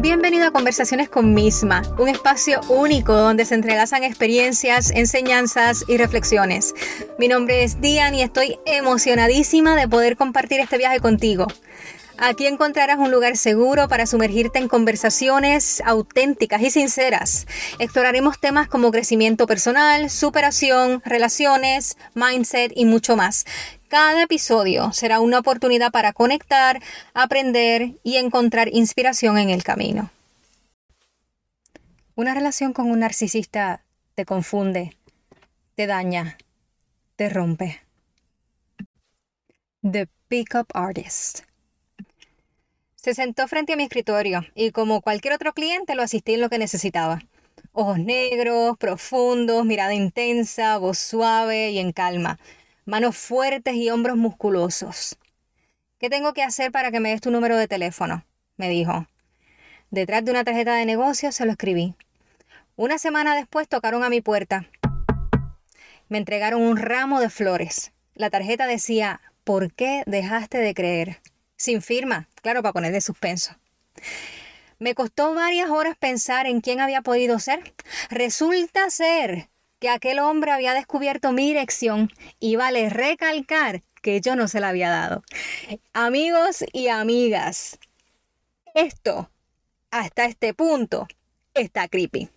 Bienvenido 0.00 0.46
a 0.46 0.50
Conversaciones 0.50 1.10
con 1.10 1.34
Misma, 1.34 1.82
un 1.98 2.08
espacio 2.08 2.62
único 2.70 3.12
donde 3.12 3.44
se 3.44 3.54
entrelazan 3.54 4.02
experiencias, 4.02 4.90
enseñanzas 4.92 5.84
y 5.88 5.98
reflexiones. 5.98 6.74
Mi 7.18 7.28
nombre 7.28 7.64
es 7.64 7.82
Diane 7.82 8.16
y 8.16 8.22
estoy 8.22 8.58
emocionadísima 8.64 9.76
de 9.76 9.86
poder 9.88 10.16
compartir 10.16 10.58
este 10.60 10.78
viaje 10.78 11.00
contigo. 11.00 11.48
Aquí 12.16 12.46
encontrarás 12.46 12.98
un 12.98 13.10
lugar 13.10 13.36
seguro 13.36 13.88
para 13.88 14.06
sumergirte 14.06 14.58
en 14.58 14.68
conversaciones 14.68 15.82
auténticas 15.84 16.62
y 16.62 16.70
sinceras. 16.70 17.46
Exploraremos 17.78 18.40
temas 18.40 18.68
como 18.68 18.90
crecimiento 18.92 19.46
personal, 19.46 20.08
superación, 20.08 21.02
relaciones, 21.04 21.98
mindset 22.14 22.72
y 22.74 22.86
mucho 22.86 23.16
más. 23.16 23.44
Cada 23.90 24.22
episodio 24.22 24.92
será 24.92 25.18
una 25.18 25.40
oportunidad 25.40 25.90
para 25.90 26.12
conectar, 26.12 26.80
aprender 27.12 27.94
y 28.04 28.18
encontrar 28.18 28.68
inspiración 28.72 29.36
en 29.36 29.50
el 29.50 29.64
camino. 29.64 30.12
Una 32.14 32.32
relación 32.32 32.72
con 32.72 32.88
un 32.88 33.00
narcisista 33.00 33.82
te 34.14 34.24
confunde, 34.24 34.96
te 35.74 35.88
daña, 35.88 36.38
te 37.16 37.30
rompe. 37.30 37.80
The 39.82 40.06
Pickup 40.28 40.68
Artist. 40.72 41.40
Se 42.94 43.12
sentó 43.12 43.48
frente 43.48 43.72
a 43.72 43.76
mi 43.76 43.82
escritorio 43.82 44.46
y 44.54 44.70
como 44.70 45.00
cualquier 45.00 45.34
otro 45.34 45.52
cliente 45.52 45.96
lo 45.96 46.04
asistí 46.04 46.34
en 46.34 46.42
lo 46.42 46.48
que 46.48 46.58
necesitaba. 46.58 47.22
Ojos 47.72 47.98
negros, 47.98 48.78
profundos, 48.78 49.64
mirada 49.64 49.94
intensa, 49.94 50.78
voz 50.78 50.98
suave 50.98 51.70
y 51.70 51.80
en 51.80 51.90
calma, 51.90 52.38
manos 52.90 53.16
fuertes 53.16 53.76
y 53.76 53.88
hombros 53.88 54.16
musculosos. 54.16 55.16
¿Qué 56.00 56.10
tengo 56.10 56.34
que 56.34 56.42
hacer 56.42 56.72
para 56.72 56.90
que 56.90 56.98
me 56.98 57.10
des 57.10 57.20
tu 57.20 57.30
número 57.30 57.56
de 57.56 57.68
teléfono? 57.68 58.24
me 58.56 58.68
dijo. 58.68 59.06
Detrás 59.90 60.24
de 60.24 60.32
una 60.32 60.42
tarjeta 60.42 60.74
de 60.74 60.86
negocio 60.86 61.30
se 61.30 61.46
lo 61.46 61.52
escribí. 61.52 61.94
Una 62.74 62.98
semana 62.98 63.36
después 63.36 63.68
tocaron 63.68 64.02
a 64.02 64.10
mi 64.10 64.20
puerta. 64.20 64.66
Me 66.08 66.18
entregaron 66.18 66.62
un 66.62 66.76
ramo 66.76 67.20
de 67.20 67.30
flores. 67.30 67.92
La 68.14 68.28
tarjeta 68.28 68.66
decía, 68.66 69.20
¿por 69.44 69.72
qué 69.72 70.02
dejaste 70.06 70.58
de 70.58 70.74
creer? 70.74 71.20
sin 71.56 71.82
firma, 71.82 72.26
claro, 72.42 72.62
para 72.62 72.72
poner 72.72 72.90
de 72.90 73.02
suspenso. 73.02 73.54
Me 74.78 74.94
costó 74.94 75.34
varias 75.34 75.68
horas 75.68 75.94
pensar 75.96 76.46
en 76.46 76.62
quién 76.62 76.80
había 76.80 77.02
podido 77.02 77.38
ser. 77.38 77.74
Resulta 78.08 78.88
ser 78.88 79.49
que 79.80 79.88
aquel 79.88 80.20
hombre 80.20 80.52
había 80.52 80.74
descubierto 80.74 81.32
mi 81.32 81.48
dirección 81.48 82.10
y 82.38 82.56
vale 82.56 82.88
recalcar 82.90 83.82
que 84.02 84.20
yo 84.20 84.36
no 84.36 84.46
se 84.46 84.60
la 84.60 84.68
había 84.68 84.90
dado. 84.90 85.22
Amigos 85.92 86.64
y 86.72 86.88
amigas, 86.88 87.78
esto, 88.74 89.30
hasta 89.90 90.26
este 90.26 90.54
punto, 90.54 91.08
está 91.54 91.88
creepy. 91.88 92.28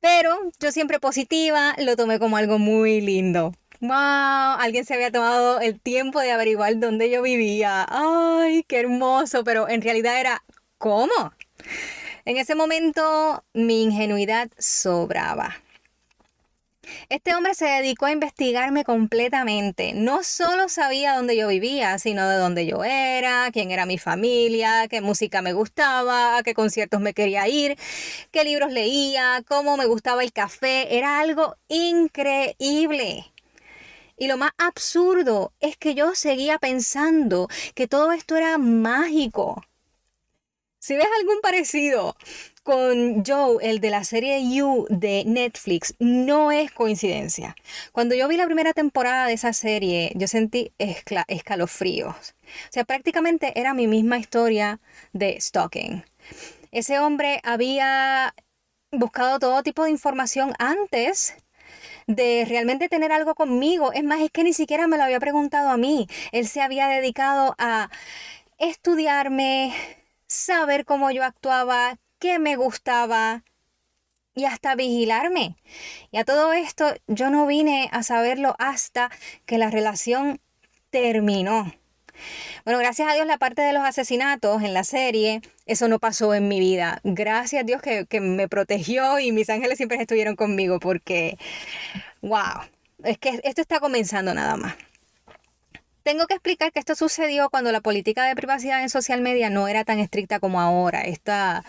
Pero 0.00 0.50
yo 0.60 0.72
siempre 0.72 1.00
positiva, 1.00 1.74
lo 1.78 1.96
tomé 1.96 2.18
como 2.18 2.38
algo 2.38 2.58
muy 2.58 3.00
lindo 3.00 3.52
wow, 3.80 4.56
alguien 4.58 4.84
se 4.84 4.94
había 4.94 5.10
tomado 5.10 5.60
el 5.60 5.80
tiempo 5.80 6.20
de 6.20 6.32
averiguar 6.32 6.78
dónde 6.78 7.10
yo 7.10 7.22
vivía. 7.22 7.86
Ay, 7.88 8.64
qué 8.64 8.80
hermoso, 8.80 9.44
pero 9.44 9.68
en 9.68 9.82
realidad 9.82 10.20
era, 10.20 10.42
¿cómo? 10.78 11.34
En 12.24 12.36
ese 12.36 12.54
momento 12.54 13.44
mi 13.52 13.82
ingenuidad 13.82 14.50
sobraba. 14.58 15.56
Este 17.08 17.34
hombre 17.34 17.54
se 17.54 17.66
dedicó 17.66 18.06
a 18.06 18.12
investigarme 18.12 18.84
completamente. 18.84 19.92
No 19.94 20.22
solo 20.22 20.68
sabía 20.68 21.14
dónde 21.16 21.36
yo 21.36 21.48
vivía, 21.48 21.98
sino 21.98 22.28
de 22.28 22.36
dónde 22.36 22.66
yo 22.66 22.84
era, 22.84 23.50
quién 23.52 23.70
era 23.70 23.86
mi 23.86 23.98
familia, 23.98 24.88
qué 24.88 25.00
música 25.00 25.42
me 25.42 25.52
gustaba, 25.52 26.38
a 26.38 26.42
qué 26.42 26.54
conciertos 26.54 27.00
me 27.00 27.14
quería 27.14 27.48
ir, 27.48 27.76
qué 28.30 28.44
libros 28.44 28.72
leía, 28.72 29.42
cómo 29.46 29.76
me 29.76 29.86
gustaba 29.86 30.22
el 30.22 30.32
café. 30.32 30.96
Era 30.96 31.20
algo 31.20 31.56
increíble. 31.68 33.32
Y 34.16 34.28
lo 34.28 34.36
más 34.38 34.52
absurdo 34.56 35.52
es 35.60 35.76
que 35.76 35.94
yo 35.94 36.14
seguía 36.14 36.58
pensando 36.58 37.48
que 37.74 37.86
todo 37.86 38.12
esto 38.12 38.36
era 38.36 38.56
mágico. 38.56 39.62
Si 40.78 40.96
ves 40.96 41.08
algún 41.18 41.40
parecido 41.42 42.16
con 42.66 43.24
Joe, 43.24 43.58
el 43.62 43.78
de 43.78 43.90
la 43.90 44.02
serie 44.02 44.42
You 44.52 44.88
de 44.90 45.22
Netflix, 45.24 45.94
no 46.00 46.50
es 46.50 46.72
coincidencia. 46.72 47.54
Cuando 47.92 48.16
yo 48.16 48.26
vi 48.26 48.36
la 48.36 48.44
primera 48.44 48.72
temporada 48.72 49.28
de 49.28 49.34
esa 49.34 49.52
serie, 49.52 50.10
yo 50.16 50.26
sentí 50.26 50.72
escalofríos. 50.76 52.16
O 52.16 52.70
sea, 52.70 52.84
prácticamente 52.84 53.52
era 53.54 53.72
mi 53.72 53.86
misma 53.86 54.18
historia 54.18 54.80
de 55.12 55.40
stalking. 55.40 56.04
Ese 56.72 56.98
hombre 56.98 57.40
había 57.44 58.34
buscado 58.90 59.38
todo 59.38 59.62
tipo 59.62 59.84
de 59.84 59.92
información 59.92 60.52
antes 60.58 61.36
de 62.08 62.46
realmente 62.48 62.88
tener 62.88 63.12
algo 63.12 63.36
conmigo. 63.36 63.92
Es 63.92 64.02
más, 64.02 64.20
es 64.20 64.32
que 64.32 64.42
ni 64.42 64.52
siquiera 64.52 64.88
me 64.88 64.96
lo 64.96 65.04
había 65.04 65.20
preguntado 65.20 65.68
a 65.68 65.76
mí. 65.76 66.08
Él 66.32 66.48
se 66.48 66.62
había 66.62 66.88
dedicado 66.88 67.54
a 67.58 67.90
estudiarme, 68.58 69.72
saber 70.26 70.84
cómo 70.84 71.12
yo 71.12 71.22
actuaba, 71.22 71.96
qué 72.18 72.38
me 72.38 72.56
gustaba 72.56 73.44
y 74.34 74.44
hasta 74.44 74.74
vigilarme. 74.74 75.56
Y 76.10 76.18
a 76.18 76.24
todo 76.24 76.52
esto 76.52 76.94
yo 77.06 77.30
no 77.30 77.46
vine 77.46 77.88
a 77.92 78.02
saberlo 78.02 78.54
hasta 78.58 79.10
que 79.46 79.58
la 79.58 79.70
relación 79.70 80.40
terminó. 80.90 81.72
Bueno, 82.64 82.78
gracias 82.78 83.08
a 83.10 83.14
Dios 83.14 83.26
la 83.26 83.38
parte 83.38 83.62
de 83.62 83.72
los 83.72 83.84
asesinatos 83.84 84.62
en 84.62 84.74
la 84.74 84.84
serie, 84.84 85.42
eso 85.66 85.88
no 85.88 85.98
pasó 85.98 86.34
en 86.34 86.48
mi 86.48 86.60
vida. 86.60 87.00
Gracias 87.04 87.62
a 87.62 87.64
Dios 87.64 87.82
que, 87.82 88.06
que 88.06 88.20
me 88.20 88.48
protegió 88.48 89.18
y 89.18 89.32
mis 89.32 89.50
ángeles 89.50 89.76
siempre 89.76 90.00
estuvieron 90.00 90.36
conmigo 90.36 90.80
porque, 90.80 91.38
wow, 92.22 92.62
es 93.04 93.18
que 93.18 93.40
esto 93.44 93.60
está 93.60 93.80
comenzando 93.80 94.34
nada 94.34 94.56
más. 94.56 94.74
Tengo 96.06 96.28
que 96.28 96.34
explicar 96.34 96.70
que 96.70 96.78
esto 96.78 96.94
sucedió 96.94 97.50
cuando 97.50 97.72
la 97.72 97.80
política 97.80 98.22
de 98.26 98.36
privacidad 98.36 98.80
en 98.80 98.90
social 98.90 99.20
media 99.22 99.50
no 99.50 99.66
era 99.66 99.82
tan 99.82 99.98
estricta 99.98 100.38
como 100.38 100.60
ahora. 100.60 101.00
Esta, 101.00 101.64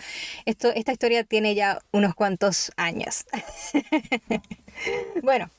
esto, 0.46 0.70
esta 0.76 0.92
historia 0.92 1.24
tiene 1.24 1.56
ya 1.56 1.82
unos 1.92 2.14
cuantos 2.14 2.72
años. 2.78 3.26
bueno, 5.24 5.50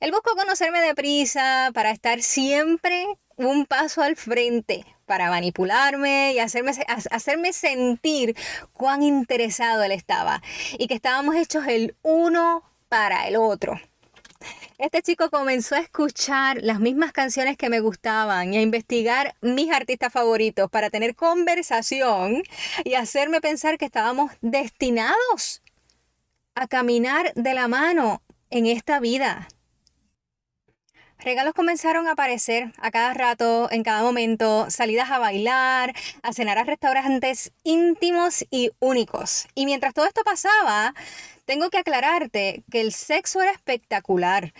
él 0.00 0.10
buscó 0.10 0.34
conocerme 0.36 0.80
deprisa 0.80 1.70
para 1.74 1.90
estar 1.90 2.22
siempre 2.22 3.04
un 3.36 3.66
paso 3.66 4.00
al 4.00 4.16
frente 4.16 4.86
para 5.04 5.28
manipularme 5.28 6.32
y 6.32 6.38
hacerme, 6.38 6.72
hacerme 7.10 7.52
sentir 7.52 8.34
cuán 8.72 9.02
interesado 9.02 9.82
él 9.82 9.92
estaba 9.92 10.40
y 10.78 10.86
que 10.86 10.94
estábamos 10.94 11.36
hechos 11.36 11.66
el 11.66 11.94
uno 12.00 12.62
para 12.88 13.28
el 13.28 13.36
otro. 13.36 13.78
Este 14.76 15.02
chico 15.02 15.30
comenzó 15.30 15.76
a 15.76 15.78
escuchar 15.78 16.58
las 16.60 16.80
mismas 16.80 17.12
canciones 17.12 17.56
que 17.56 17.68
me 17.68 17.78
gustaban 17.78 18.52
y 18.52 18.56
a 18.56 18.62
investigar 18.62 19.36
mis 19.40 19.70
artistas 19.70 20.12
favoritos 20.12 20.68
para 20.68 20.90
tener 20.90 21.14
conversación 21.14 22.42
y 22.82 22.94
hacerme 22.94 23.40
pensar 23.40 23.78
que 23.78 23.84
estábamos 23.84 24.32
destinados 24.40 25.62
a 26.56 26.66
caminar 26.66 27.32
de 27.34 27.54
la 27.54 27.68
mano 27.68 28.20
en 28.50 28.66
esta 28.66 28.98
vida. 28.98 29.46
Regalos 31.24 31.54
comenzaron 31.54 32.06
a 32.06 32.12
aparecer 32.12 32.70
a 32.76 32.90
cada 32.90 33.14
rato, 33.14 33.68
en 33.70 33.82
cada 33.82 34.02
momento, 34.02 34.66
salidas 34.68 35.10
a 35.10 35.18
bailar, 35.18 35.94
a 36.22 36.34
cenar 36.34 36.58
a 36.58 36.64
restaurantes 36.64 37.50
íntimos 37.62 38.44
y 38.50 38.72
únicos. 38.78 39.46
Y 39.54 39.64
mientras 39.64 39.94
todo 39.94 40.04
esto 40.04 40.20
pasaba, 40.22 40.92
tengo 41.46 41.70
que 41.70 41.78
aclararte 41.78 42.62
que 42.70 42.82
el 42.82 42.92
sexo 42.92 43.40
era 43.40 43.52
espectacular. 43.52 44.52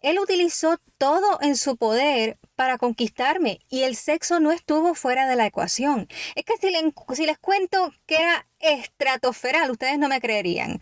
Él 0.00 0.20
utilizó 0.20 0.78
todo 0.96 1.40
en 1.40 1.56
su 1.56 1.76
poder 1.76 2.38
para 2.54 2.78
conquistarme 2.78 3.58
y 3.68 3.82
el 3.82 3.96
sexo 3.96 4.38
no 4.38 4.52
estuvo 4.52 4.94
fuera 4.94 5.26
de 5.26 5.34
la 5.34 5.46
ecuación. 5.46 6.06
Es 6.36 6.44
que 6.44 6.54
si, 6.56 6.72
si 7.16 7.26
les 7.26 7.38
cuento 7.38 7.92
que 8.06 8.14
era 8.14 8.46
estratosferal, 8.60 9.72
ustedes 9.72 9.98
no 9.98 10.06
me 10.06 10.20
creerían. 10.20 10.80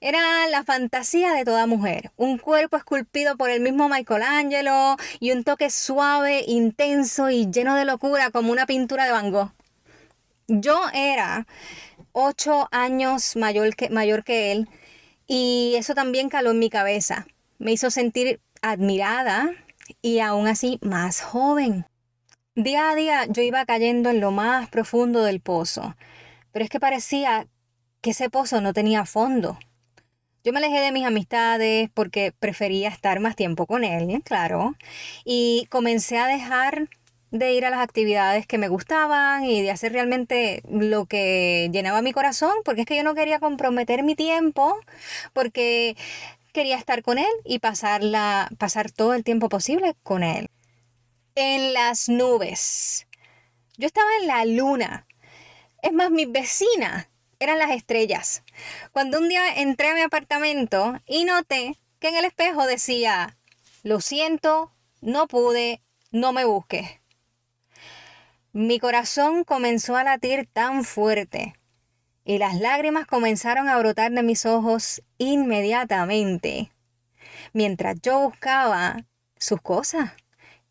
Era 0.00 0.46
la 0.48 0.62
fantasía 0.62 1.32
de 1.32 1.46
toda 1.46 1.66
mujer, 1.66 2.12
un 2.16 2.36
cuerpo 2.36 2.76
esculpido 2.76 3.38
por 3.38 3.48
el 3.48 3.60
mismo 3.60 3.88
Michelangelo 3.88 4.96
y 5.20 5.32
un 5.32 5.42
toque 5.42 5.70
suave, 5.70 6.44
intenso 6.46 7.30
y 7.30 7.50
lleno 7.50 7.74
de 7.74 7.86
locura 7.86 8.30
como 8.30 8.52
una 8.52 8.66
pintura 8.66 9.06
de 9.06 9.12
Van 9.12 9.30
Gogh. 9.30 9.52
Yo 10.48 10.78
era 10.92 11.46
ocho 12.12 12.68
años 12.72 13.36
mayor 13.36 13.74
que, 13.74 13.88
mayor 13.88 14.22
que 14.22 14.52
él 14.52 14.68
y 15.26 15.74
eso 15.78 15.94
también 15.94 16.28
caló 16.28 16.50
en 16.50 16.58
mi 16.58 16.68
cabeza. 16.68 17.26
Me 17.58 17.72
hizo 17.72 17.90
sentir 17.90 18.40
admirada 18.60 19.50
y 20.02 20.20
aún 20.20 20.46
así 20.46 20.78
más 20.82 21.22
joven. 21.22 21.86
Día 22.54 22.90
a 22.90 22.94
día 22.94 23.24
yo 23.30 23.40
iba 23.40 23.64
cayendo 23.64 24.10
en 24.10 24.20
lo 24.20 24.30
más 24.30 24.68
profundo 24.68 25.22
del 25.24 25.40
pozo, 25.40 25.96
pero 26.52 26.66
es 26.66 26.70
que 26.70 26.80
parecía 26.80 27.46
que 28.02 28.10
ese 28.10 28.28
pozo 28.28 28.60
no 28.60 28.74
tenía 28.74 29.06
fondo. 29.06 29.58
Yo 30.46 30.52
me 30.52 30.60
alejé 30.60 30.78
de 30.78 30.92
mis 30.92 31.04
amistades 31.04 31.90
porque 31.92 32.30
prefería 32.30 32.88
estar 32.88 33.18
más 33.18 33.34
tiempo 33.34 33.66
con 33.66 33.82
él, 33.82 34.22
claro. 34.22 34.76
Y 35.24 35.66
comencé 35.70 36.18
a 36.18 36.28
dejar 36.28 36.88
de 37.32 37.52
ir 37.54 37.64
a 37.64 37.70
las 37.70 37.80
actividades 37.80 38.46
que 38.46 38.56
me 38.56 38.68
gustaban 38.68 39.44
y 39.44 39.62
de 39.62 39.72
hacer 39.72 39.92
realmente 39.92 40.62
lo 40.70 41.06
que 41.06 41.68
llenaba 41.72 42.00
mi 42.00 42.12
corazón, 42.12 42.52
porque 42.64 42.82
es 42.82 42.86
que 42.86 42.96
yo 42.96 43.02
no 43.02 43.16
quería 43.16 43.40
comprometer 43.40 44.04
mi 44.04 44.14
tiempo, 44.14 44.78
porque 45.32 45.96
quería 46.52 46.76
estar 46.76 47.02
con 47.02 47.18
él 47.18 47.32
y 47.44 47.58
pasar 47.58 48.00
todo 48.94 49.14
el 49.14 49.24
tiempo 49.24 49.48
posible 49.48 49.96
con 50.04 50.22
él. 50.22 50.48
En 51.34 51.72
las 51.72 52.08
nubes. 52.08 53.08
Yo 53.78 53.88
estaba 53.88 54.10
en 54.20 54.28
la 54.28 54.44
luna. 54.44 55.08
Es 55.82 55.92
más, 55.92 56.12
mis 56.12 56.30
vecinas 56.30 57.08
eran 57.38 57.58
las 57.58 57.70
estrellas. 57.70 58.42
Cuando 58.92 59.18
un 59.18 59.28
día 59.28 59.56
entré 59.56 59.88
a 59.88 59.94
mi 59.94 60.00
apartamento 60.00 61.00
y 61.06 61.24
noté 61.24 61.78
que 61.98 62.08
en 62.08 62.16
el 62.16 62.24
espejo 62.24 62.66
decía, 62.66 63.36
lo 63.82 64.00
siento, 64.00 64.72
no 65.00 65.26
pude, 65.26 65.82
no 66.10 66.32
me 66.32 66.44
busques. 66.44 67.00
Mi 68.52 68.80
corazón 68.80 69.44
comenzó 69.44 69.96
a 69.96 70.04
latir 70.04 70.48
tan 70.52 70.84
fuerte 70.84 71.54
y 72.24 72.38
las 72.38 72.58
lágrimas 72.58 73.06
comenzaron 73.06 73.68
a 73.68 73.78
brotar 73.78 74.10
de 74.12 74.22
mis 74.22 74.46
ojos 74.46 75.02
inmediatamente, 75.18 76.72
mientras 77.52 78.00
yo 78.02 78.18
buscaba 78.18 79.04
sus 79.36 79.60
cosas 79.60 80.12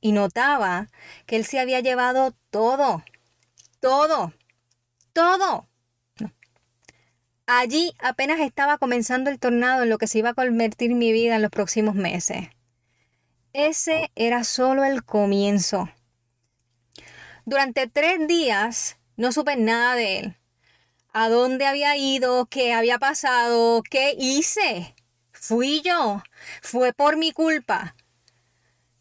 y 0.02 0.12
notaba 0.12 0.90
que 1.26 1.38
él 1.38 1.46
se 1.46 1.60
había 1.60 1.80
llevado 1.80 2.34
todo, 2.50 3.04
todo, 3.80 4.34
todo. 5.14 5.70
Allí 7.48 7.94
apenas 8.00 8.40
estaba 8.40 8.80
comenzando 8.80 9.30
el 9.30 9.40
tornado 9.40 9.84
en 9.84 9.90
lo 9.90 10.00
que 10.00 10.08
se 10.08 10.18
iba 10.18 10.30
a 10.30 10.34
convertir 10.34 10.96
mi 10.96 11.12
vida 11.12 11.36
en 11.36 11.44
los 11.44 11.52
próximos 11.52 11.94
meses. 11.94 12.50
Ese 13.54 14.12
era 14.16 14.44
solo 14.44 14.84
el 14.84 15.04
comienzo. 15.04 15.90
Durante 17.46 17.88
tres 17.88 18.28
días 18.28 18.98
no 19.16 19.32
supe 19.32 19.56
nada 19.56 19.96
de 19.96 20.20
él. 20.20 20.38
¿A 21.14 21.30
dónde 21.30 21.66
había 21.66 21.96
ido? 21.96 22.48
¿Qué 22.48 22.74
había 22.74 22.98
pasado? 22.98 23.84
¿Qué 23.90 24.16
hice? 24.18 24.96
Fui 25.32 25.82
yo. 25.82 26.24
Fue 26.62 26.94
por 26.94 27.16
mi 27.16 27.32
culpa. 27.32 27.96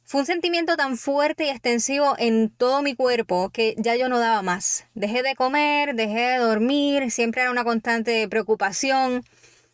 Fue 0.06 0.20
un 0.20 0.26
sentimiento 0.26 0.76
tan 0.76 0.98
fuerte 0.98 1.46
y 1.46 1.48
extensivo 1.48 2.14
en 2.18 2.50
todo 2.50 2.82
mi 2.82 2.94
cuerpo 2.94 3.48
que 3.48 3.74
ya 3.78 3.96
yo 3.96 4.10
no 4.10 4.18
daba 4.18 4.42
más. 4.42 4.84
Dejé 4.94 5.22
de 5.22 5.34
comer, 5.34 5.94
dejé 5.94 6.20
de 6.20 6.36
dormir, 6.36 7.10
siempre 7.10 7.40
era 7.40 7.50
una 7.50 7.64
constante 7.64 8.28
preocupación. 8.28 9.24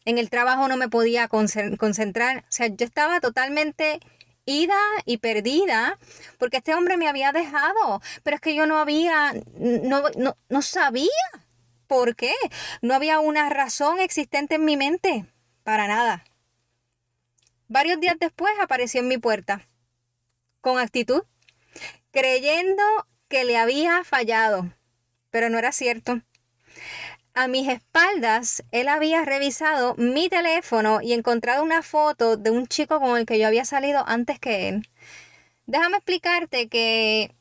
En 0.05 0.19
el 0.19 0.31
trabajo 0.31 0.69
no 0.69 0.77
me 0.77 0.89
podía 0.89 1.27
concentrar. 1.27 2.39
O 2.39 2.53
sea, 2.53 2.69
yo 2.69 2.87
estaba 2.87 3.19
totalmente 3.19 3.99
ida 4.45 4.79
y 5.05 5.19
perdida 5.19 5.99
porque 6.39 6.59
este 6.59 6.77
hombre 6.77 6.97
me 6.97 7.09
había 7.09 7.33
dejado. 7.33 8.01
Pero 8.23 8.37
es 8.37 8.41
que 8.41 8.55
yo 8.55 8.67
no 8.67 8.79
había, 8.79 9.35
no, 9.59 10.05
no, 10.17 10.37
no 10.49 10.63
sabía 10.63 11.09
por 11.89 12.15
qué. 12.15 12.35
No 12.83 12.95
había 12.95 13.19
una 13.19 13.51
razón 13.51 13.99
existente 13.99 14.55
en 14.55 14.65
mi 14.65 14.77
mente. 14.77 15.27
Para 15.65 15.89
nada. 15.89 16.25
Varios 17.67 17.99
días 17.99 18.15
después 18.21 18.53
apareció 18.61 19.01
en 19.01 19.09
mi 19.09 19.19
puerta 19.19 19.67
con 20.61 20.79
actitud, 20.79 21.23
creyendo 22.11 22.83
que 23.29 23.45
le 23.45 23.57
había 23.57 24.05
fallado, 24.05 24.73
pero 25.31 25.49
no 25.51 25.59
era 25.59 25.73
cierto. 25.73 26.21
A 27.35 27.47
mis 27.47 27.69
espaldas, 27.69 28.65
él 28.73 28.89
había 28.89 29.25
revisado 29.25 29.95
mi 29.97 30.29
teléfono 30.29 31.01
y 31.01 31.13
encontrado 31.13 31.63
una 31.63 31.83
foto 31.83 32.37
de 32.37 32.51
un 32.51 32.67
chico 32.67 33.01
con 33.01 33.17
el 33.17 33.25
que 33.25 33.39
yo 33.39 33.47
había 33.47 33.65
salido 33.65 34.05
antes 34.07 34.41
que 34.41 34.69
él. 34.69 34.89
Déjame 35.67 35.99
explicarte 35.99 36.69
que 36.69 37.33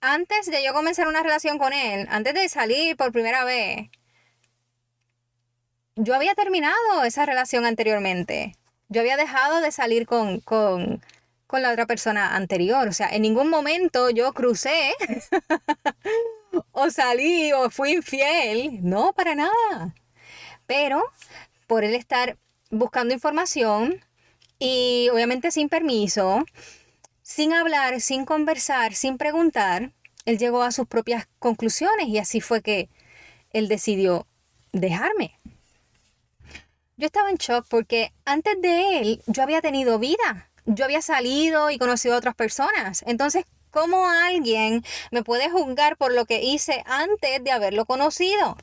antes 0.00 0.46
de 0.46 0.62
yo 0.62 0.72
comenzar 0.72 1.08
una 1.08 1.22
relación 1.22 1.58
con 1.58 1.72
él, 1.72 2.06
antes 2.10 2.34
de 2.34 2.48
salir 2.48 2.96
por 2.96 3.10
primera 3.10 3.44
vez, 3.44 3.90
yo 5.96 6.14
había 6.14 6.34
terminado 6.34 7.04
esa 7.04 7.26
relación 7.26 7.64
anteriormente. 7.64 8.56
Yo 8.88 9.00
había 9.00 9.16
dejado 9.16 9.60
de 9.60 9.72
salir 9.72 10.06
con, 10.06 10.40
con, 10.40 11.02
con 11.54 11.62
la 11.62 11.70
otra 11.70 11.86
persona 11.86 12.34
anterior. 12.34 12.88
O 12.88 12.92
sea, 12.92 13.10
en 13.10 13.22
ningún 13.22 13.48
momento 13.48 14.10
yo 14.10 14.32
crucé 14.32 14.92
o 16.72 16.90
salí 16.90 17.52
o 17.52 17.70
fui 17.70 17.92
infiel. 17.92 18.80
No, 18.82 19.12
para 19.12 19.36
nada. 19.36 19.94
Pero 20.66 21.00
por 21.68 21.84
él 21.84 21.94
estar 21.94 22.36
buscando 22.70 23.14
información 23.14 24.04
y 24.58 25.08
obviamente 25.12 25.52
sin 25.52 25.68
permiso, 25.68 26.44
sin 27.22 27.52
hablar, 27.52 28.00
sin 28.00 28.24
conversar, 28.24 28.92
sin 28.96 29.16
preguntar, 29.16 29.92
él 30.24 30.38
llegó 30.38 30.64
a 30.64 30.72
sus 30.72 30.88
propias 30.88 31.28
conclusiones 31.38 32.08
y 32.08 32.18
así 32.18 32.40
fue 32.40 32.62
que 32.62 32.88
él 33.50 33.68
decidió 33.68 34.26
dejarme. 34.72 35.38
Yo 36.96 37.06
estaba 37.06 37.30
en 37.30 37.36
shock 37.36 37.64
porque 37.68 38.12
antes 38.24 38.60
de 38.60 38.98
él 38.98 39.22
yo 39.28 39.44
había 39.44 39.60
tenido 39.60 40.00
vida 40.00 40.50
yo 40.66 40.84
había 40.84 41.02
salido 41.02 41.70
y 41.70 41.78
conocido 41.78 42.14
a 42.14 42.18
otras 42.18 42.34
personas. 42.34 43.04
Entonces, 43.06 43.44
¿cómo 43.70 44.06
alguien 44.06 44.84
me 45.10 45.22
puede 45.22 45.50
juzgar 45.50 45.96
por 45.96 46.12
lo 46.12 46.26
que 46.26 46.42
hice 46.42 46.82
antes 46.86 47.42
de 47.42 47.50
haberlo 47.50 47.84
conocido? 47.86 48.56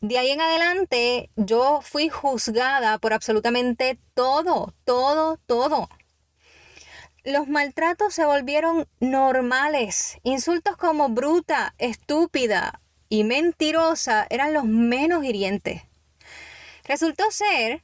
De 0.00 0.18
ahí 0.18 0.30
en 0.30 0.40
adelante, 0.40 1.30
yo 1.36 1.80
fui 1.82 2.10
juzgada 2.10 2.98
por 2.98 3.12
absolutamente 3.12 3.98
todo, 4.14 4.74
todo, 4.84 5.38
todo. 5.46 5.88
Los 7.24 7.48
maltratos 7.48 8.12
se 8.12 8.26
volvieron 8.26 8.86
normales. 9.00 10.18
Insultos 10.22 10.76
como 10.76 11.08
bruta, 11.08 11.74
estúpida 11.78 12.82
y 13.08 13.24
mentirosa 13.24 14.26
eran 14.28 14.52
los 14.52 14.64
menos 14.64 15.24
hirientes. 15.24 15.82
Resultó 16.84 17.30
ser 17.30 17.82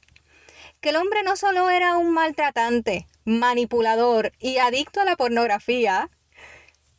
que 0.81 0.89
el 0.89 0.95
hombre 0.95 1.23
no 1.23 1.35
solo 1.35 1.69
era 1.69 1.97
un 1.97 2.11
maltratante, 2.11 3.07
manipulador 3.23 4.33
y 4.39 4.57
adicto 4.57 4.99
a 4.99 5.05
la 5.05 5.15
pornografía, 5.15 6.09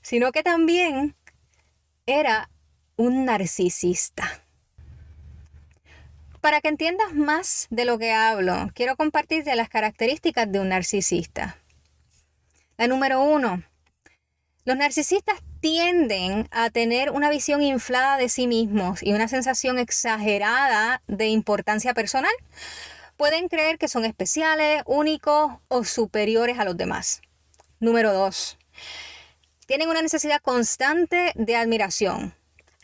sino 0.01 0.33
que 0.33 0.43
también 0.43 1.17
era 2.07 2.49
un 2.97 3.25
narcisista. 3.25 4.43
Para 6.41 6.61
que 6.61 6.69
entiendas 6.69 7.13
más 7.13 7.67
de 7.71 7.85
lo 7.85 7.99
que 7.99 8.13
hablo, 8.13 8.71
quiero 8.75 8.97
compartirte 8.97 9.55
las 9.57 9.69
características 9.69 10.51
de 10.51 10.61
un 10.61 10.71
narcisista. 10.71 11.59
La 12.77 12.87
número 12.89 13.23
uno, 13.23 13.63
los 14.65 14.77
narcisistas 14.77 15.41
tienden 15.61 16.49
a 16.51 16.71
tener 16.71 17.11
una 17.11 17.31
visión 17.31 17.63
inflada 17.63 18.17
de 18.17 18.29
sí 18.29 18.47
mismos 18.47 19.03
y 19.03 19.13
una 19.13 19.29
sensación 19.29 19.79
exagerada 19.79 21.03
de 21.07 21.29
importancia 21.29 21.95
personal, 21.95 22.33
pueden 23.23 23.47
creer 23.47 23.79
que 23.79 23.87
son 23.87 24.05
especiales, 24.05 24.83
únicos 24.85 25.53
o 25.69 25.85
superiores 25.85 26.59
a 26.59 26.65
los 26.65 26.77
demás. 26.77 27.23
Número 27.79 28.13
2. 28.13 28.59
Tienen 29.69 29.91
una 29.91 30.03
necesidad 30.03 30.41
constante 30.43 31.31
de 31.37 31.55
admiración. 31.55 32.35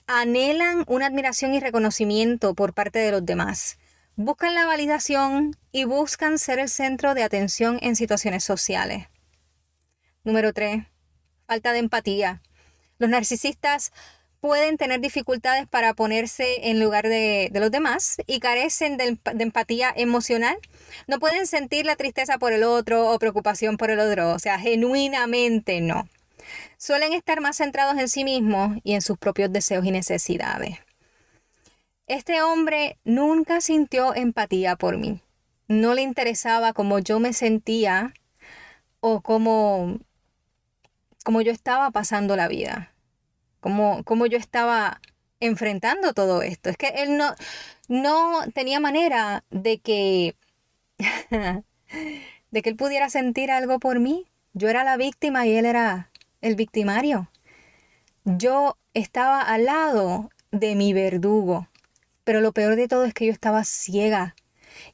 Anhelan 0.07 0.85
una 0.87 1.07
admiración 1.07 1.55
y 1.55 1.59
reconocimiento 1.59 2.55
por 2.55 2.73
parte 2.73 3.01
de 3.01 3.11
los 3.11 3.27
demás. 3.27 3.79
Buscan 4.15 4.55
la 4.55 4.65
validación 4.65 5.57
y 5.73 5.87
buscan 5.87 6.39
ser 6.39 6.61
el 6.61 6.69
centro 6.69 7.15
de 7.15 7.25
atención 7.25 7.81
en 7.83 7.97
situaciones 7.97 8.45
sociales. 8.45 9.09
Número 10.23 10.53
3. 10.53 10.87
Falta 11.49 11.73
de 11.73 11.81
empatía. 11.81 12.43
Los 12.99 13.11
narcisistas 13.11 13.91
pueden 14.41 14.77
tener 14.77 15.01
dificultades 15.01 15.67
para 15.67 15.95
ponerse 15.95 16.71
en 16.71 16.81
lugar 16.81 17.09
de, 17.09 17.51
los 17.53 17.71
demás 17.71 18.17
y 18.27 18.41
carecen 18.41 18.97
de, 18.97 19.19
de, 19.35 19.43
empatía 19.43 19.93
emocional. 19.95 20.57
No 21.07 21.19
pueden 21.19 21.47
sentir 21.47 21.87
la 21.87 21.97
tristeza 21.97 22.39
por 22.39 22.53
el 22.53 22.65
otro 22.65 23.11
o 23.11 23.19
preocupación 23.19 23.77
por 23.77 23.91
el 23.91 24.01
otro, 24.01 24.33
o 24.33 24.39
sea, 24.39 24.59
genuinamente 24.59 25.81
no. 25.81 26.09
Suelen 26.79 27.13
estar 27.13 27.41
más 27.41 27.57
centrados 27.57 27.99
en 27.99 28.09
sí 28.09 28.25
mismos 28.25 28.79
y 28.85 28.95
en 28.95 29.03
sus 29.03 29.19
propios 29.19 29.53
deseos 29.53 29.85
y 29.85 29.91
necesidades. 29.91 30.79
Este 32.07 32.41
hombre 32.41 32.99
nunca 33.05 33.61
sintió 33.61 34.15
empatía 34.15 34.77
por 34.77 34.97
mí. 34.97 35.21
No 35.67 35.93
le 35.93 36.03
interesaba 36.03 36.73
cómo 36.73 37.01
yo 37.01 37.21
me 37.21 37.35
sentía 37.35 38.15
o 39.01 39.21
cómo, 39.21 39.99
cómo 41.25 41.43
yo 41.43 41.53
estaba 41.53 41.91
pasando 41.91 42.35
la 42.35 42.49
vida 42.49 42.95
cómo, 43.61 44.27
yo 44.27 44.39
estaba 44.39 45.01
enfrentando 45.41 46.13
todo 46.13 46.43
esto. 46.43 46.71
Es 46.71 46.77
que 46.77 46.89
él 46.89 47.17
no, 47.17 47.35
no 47.89 48.41
tenía 48.55 48.81
manera 48.81 49.45
de 49.51 49.79
que, 49.79 50.37
de 52.51 52.63
que 52.63 52.71
él 52.71 52.77
pudiera 52.77 53.09
sentir 53.11 53.51
algo 53.51 53.79
por 53.79 54.01
mí. 54.01 54.27
Yo 54.53 54.69
era 54.69 54.85
la 54.85 54.97
víctima 54.97 55.47
y 55.47 55.57
él 55.57 55.67
era 55.67 56.11
el 56.41 56.57
victimario. 56.57 57.31
Yo 58.25 58.77
estaba 58.95 59.41
al 59.41 59.67
lado 59.67 60.31
de 60.51 60.75
mi 60.75 60.93
verdugo, 60.93 61.69
pero 62.25 62.41
lo 62.41 62.53
peor 62.53 62.77
de 62.77 62.89
todo 62.89 63.05
es 63.05 63.15
que 63.15 63.27
yo 63.27 63.33
estaba 63.33 63.65
ciega 63.65 64.35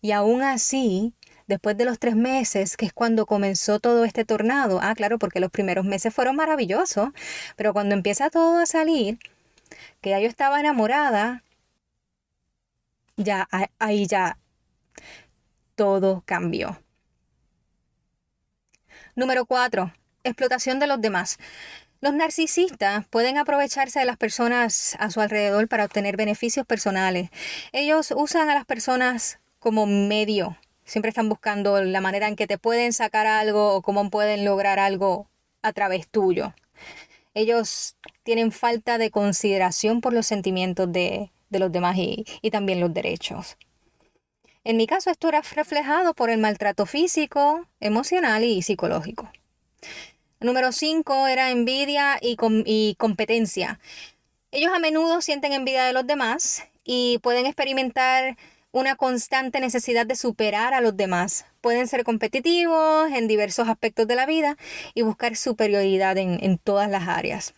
y 0.01 0.13
aún 0.13 0.43
así 0.43 1.15
después 1.47 1.77
de 1.77 1.85
los 1.85 1.99
tres 1.99 2.17
meses, 2.17 2.77
que 2.77 2.87
es 2.87 2.93
cuando 2.93 3.27
comenzó 3.27 3.81
todo 3.81 4.05
este 4.05 4.25
tornado, 4.25 4.81
ah, 4.83 4.95
claro, 4.95 5.19
porque 5.19 5.41
los 5.41 5.51
primeros 5.51 5.85
meses 5.85 6.15
fueron 6.15 6.37
maravillosos, 6.37 7.11
pero 7.57 7.73
cuando 7.73 7.95
empieza 7.95 8.31
todo 8.31 8.59
a 8.59 8.67
salir, 8.67 9.19
que 10.01 10.11
ya 10.11 10.21
yo 10.21 10.29
estaba 10.29 10.61
enamorada, 10.61 11.45
ya 13.17 13.49
ahí 13.79 14.07
ya 14.07 14.39
todo 15.75 16.23
cambió. 16.27 16.81
Número 19.17 19.47
cuatro, 19.47 19.93
explotación 20.25 20.81
de 20.81 20.87
los 20.87 21.01
demás. 21.01 21.39
Los 22.01 22.15
narcisistas 22.15 23.07
pueden 23.09 23.39
aprovecharse 23.39 23.99
de 24.01 24.05
las 24.05 24.17
personas 24.17 24.97
a 24.99 25.11
su 25.11 25.21
alrededor 25.21 25.69
para 25.69 25.85
obtener 25.85 26.17
beneficios 26.17 26.67
personales. 26.67 27.31
Ellos 27.73 28.13
usan 28.15 28.51
a 28.51 28.55
las 28.55 28.67
personas 28.67 29.39
como 29.59 29.87
medio. 29.87 30.59
Siempre 30.85 31.09
están 31.09 31.29
buscando 31.29 31.83
la 31.83 32.01
manera 32.01 32.29
en 32.29 32.37
que 32.37 32.47
te 32.47 32.59
pueden 32.59 32.93
sacar 32.93 33.27
algo 33.27 33.75
o 33.75 33.83
cómo 33.83 34.11
pueden 34.11 34.45
lograr 34.45 34.79
algo 34.79 35.29
a 35.63 35.73
través 35.73 36.09
tuyo. 36.09 36.55
Ellos 37.35 37.97
tienen 38.23 38.53
falta 38.53 38.99
de 38.99 39.11
consideración 39.11 40.01
por 40.01 40.13
los 40.13 40.27
sentimientos 40.27 40.93
de, 40.93 41.31
los 41.51 41.73
demás 41.73 41.97
y, 41.97 42.25
y 42.43 42.51
también 42.51 42.81
los 42.81 42.93
derechos. 42.93 43.57
En 44.65 44.77
mi 44.77 44.87
caso 44.87 45.11
esto 45.11 45.29
era 45.29 45.43
reflejado 45.43 46.15
por 46.15 46.31
el 46.31 46.39
maltrato 46.39 46.87
físico, 46.87 47.67
emocional 47.81 48.45
y 48.45 48.63
psicológico. 48.63 49.31
Número 50.41 50.73
5 50.73 51.27
era 51.27 51.51
envidia 51.51 52.19
y, 52.21 52.37
y 52.67 52.95
competencia. 52.97 53.79
Ellos 54.51 54.73
a 54.75 54.79
menudo 54.79 55.21
sienten 55.21 55.53
envidia 55.53 55.85
de 55.85 55.93
los 55.93 56.07
demás 56.07 56.65
y 56.85 57.19
pueden 57.23 57.47
experimentar 57.47 58.37
una 58.75 58.97
constante 58.97 59.61
necesidad 59.61 60.05
de 60.05 60.17
superar 60.17 60.75
a 60.75 60.81
los 60.81 60.97
demás. 60.97 61.47
Pueden 61.61 61.87
ser 61.87 62.03
competitivos 62.03 63.09
en 63.13 63.29
diversos 63.29 63.69
aspectos 63.69 64.09
de 64.09 64.17
la 64.17 64.27
vida 64.27 64.57
y 64.95 65.03
buscar 65.03 65.37
superioridad 65.37 66.19
en, 66.19 66.43
en, 66.43 66.59
todas 66.59 66.91
las 66.91 67.07
áreas. 67.07 67.55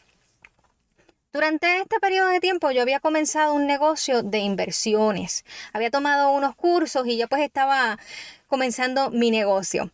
Durante 1.33 1.81
este 1.81 1.99
periodo 2.01 2.29
de 2.29 2.41
tiempo 2.41 2.71
yo 2.71 2.83
había 2.83 3.01
comenzado 3.01 3.55
un 3.55 3.67
negocio 3.67 4.23
de 4.23 4.41
inversiones. 4.41 5.47
Había 5.73 5.91
tomado 5.91 6.31
unos 6.33 6.55
cursos 6.55 7.07
y 7.07 7.17
ya 7.17 7.27
pues 7.29 7.41
estaba 7.41 7.99
comenzando 8.47 9.11
mi 9.11 9.31
negocio 9.31 9.91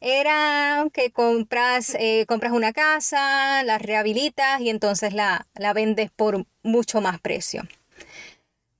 era 0.00 0.84
que 0.92 1.10
compras, 1.12 1.96
eh, 1.98 2.26
compras 2.26 2.52
una 2.52 2.72
casa, 2.72 3.62
la 3.62 3.78
rehabilitas 3.78 4.60
y 4.60 4.68
entonces 4.68 5.12
la, 5.12 5.46
la 5.54 5.72
vendes 5.72 6.10
por 6.10 6.44
mucho 6.62 7.00
más 7.00 7.20
precio. 7.20 7.62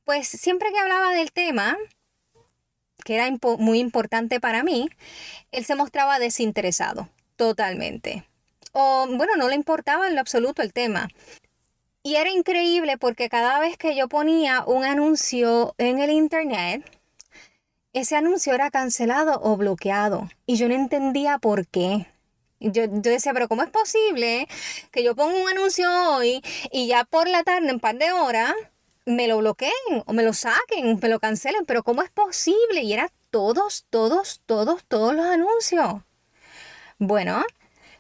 Pues 0.07 0.29
siempre 0.29 0.71
que 0.71 0.79
hablaba 0.79 1.11
del 1.15 1.33
tema, 1.33 1.77
que 3.05 3.17
era 3.17 3.29
muy 3.59 3.81
importante 3.81 4.39
para 4.39 4.63
mí, 4.63 4.89
él 5.51 5.65
se 5.65 5.75
mostraba 5.75 6.21
desinteresado, 6.21 7.09
totalmente. 7.35 8.25
O 8.71 9.09
bueno, 9.09 9.35
no 9.37 9.49
le 9.49 9.57
importaba 9.57 10.07
en 10.07 10.15
lo 10.15 10.21
absoluto 10.21 10.63
el 10.63 10.73
tema. 10.73 11.09
Y 12.05 12.15
era 12.15 12.31
increíble 12.31 12.99
porque 12.99 13.29
cada 13.29 13.59
vez 13.59 13.77
que 13.77 13.97
yo 13.97 14.07
ponía 14.07 14.63
un 14.65 14.85
anuncio 14.85 15.75
en 15.77 15.99
el 15.99 16.11
internet, 16.11 16.89
ese 17.93 18.15
anuncio 18.15 18.55
era 18.55 18.71
cancelado 18.71 19.41
o 19.43 19.57
bloqueado 19.57 20.29
y 20.47 20.55
yo 20.55 20.69
no 20.69 20.77
entendía 20.77 21.39
por 21.39 21.67
qué. 21.67 22.07
Yo, 22.61 22.85
yo, 22.85 23.11
decía, 23.11 23.35
pero 23.35 23.49
¿cómo 23.49 23.65
es 23.65 23.71
posible 23.71 24.47
que 24.93 25.03
yo 25.03 25.17
ponga 25.17 25.35
un 25.35 25.49
anuncio 25.49 25.91
hoy 26.13 26.43
y 26.71 26.87
ya 26.87 27.03
por 27.03 27.27
la 27.27 27.43
tarde, 27.43 27.71
en 27.71 27.81
par 27.81 27.97
de 27.97 28.13
horas, 28.13 28.55
me 29.07 29.29
lo 29.29 29.39
bloqueen 29.39 29.73
o 30.05 30.13
me 30.13 30.23
lo 30.23 30.33
saquen, 30.33 30.99
me 31.01 31.09
lo 31.09 31.19
cancelen? 31.21 31.65
Pero 31.65 31.83
¿cómo 31.83 32.03
es 32.03 32.11
posible? 32.11 32.83
Y 32.83 32.93
era 32.93 33.11
todos, 33.31 33.87
todos, 33.89 34.43
todos, 34.45 34.85
todos 34.87 35.15
los 35.15 35.25
anuncios. 35.25 36.03
Bueno, 36.99 37.45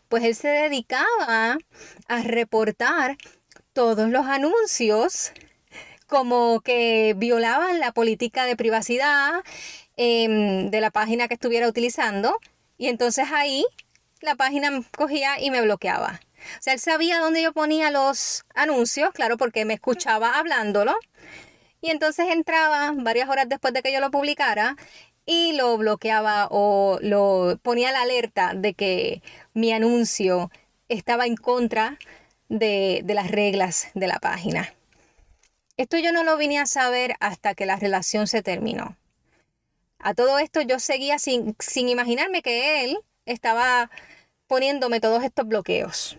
pues 0.08 0.24
él 0.24 0.34
se 0.34 0.48
dedicaba 0.48 1.58
a 2.08 2.22
reportar 2.22 3.16
todos 3.72 4.08
los 4.10 4.26
anuncios 4.26 5.32
como 6.06 6.60
que 6.60 7.14
violaban 7.16 7.80
la 7.80 7.92
política 7.92 8.44
de 8.44 8.56
privacidad 8.56 9.42
Em, 9.98 10.70
de 10.70 10.80
la 10.82 10.90
página 10.90 11.26
que 11.26 11.34
estuviera 11.34 11.66
utilizando 11.66 12.36
y 12.76 12.88
entonces 12.88 13.28
ahí 13.32 13.64
la 14.20 14.34
página 14.34 14.82
cogía 14.94 15.40
y 15.40 15.50
me 15.50 15.62
bloqueaba. 15.62 16.20
O 16.58 16.62
sea, 16.62 16.72
él 16.72 16.80
sabía 16.80 17.20
dónde 17.20 17.42
yo 17.42 17.52
ponía 17.52 17.90
los 17.90 18.44
anuncios, 18.54 19.10
claro, 19.12 19.36
porque 19.36 19.64
me 19.64 19.74
escuchaba 19.74 20.38
hablándolo. 20.38 20.94
Y 21.80 21.90
entonces 21.90 22.26
entraba 22.30 22.92
varias 22.96 23.28
horas 23.28 23.48
después 23.48 23.74
de 23.74 23.82
que 23.82 23.92
yo 23.92 24.00
lo 24.00 24.10
publicara 24.10 24.76
y 25.26 25.52
lo 25.52 25.76
bloqueaba 25.76 26.48
o 26.50 26.98
lo 27.02 27.58
ponía 27.62 27.92
la 27.92 28.02
alerta 28.02 28.52
de 28.54 28.74
que 28.74 29.22
mi 29.54 29.72
anuncio 29.72 30.50
estaba 30.88 31.26
en 31.26 31.36
contra 31.36 31.98
de, 32.48 33.02
de 33.04 33.14
las 33.14 33.30
reglas 33.30 33.88
de 33.94 34.06
la 34.06 34.18
página. 34.18 34.72
Esto 35.76 35.98
yo 35.98 36.12
no 36.12 36.22
lo 36.22 36.36
vine 36.36 36.58
a 36.58 36.66
saber 36.66 37.16
hasta 37.20 37.54
que 37.54 37.66
la 37.66 37.76
relación 37.76 38.26
se 38.26 38.42
terminó. 38.42 38.96
A 39.98 40.14
todo 40.14 40.38
esto 40.38 40.60
yo 40.60 40.78
seguía 40.78 41.18
sin, 41.18 41.56
sin 41.58 41.88
imaginarme 41.88 42.42
que 42.42 42.84
él 42.84 42.98
estaba 43.24 43.90
poniéndome 44.46 45.00
todos 45.00 45.24
estos 45.24 45.46
bloqueos. 45.46 46.16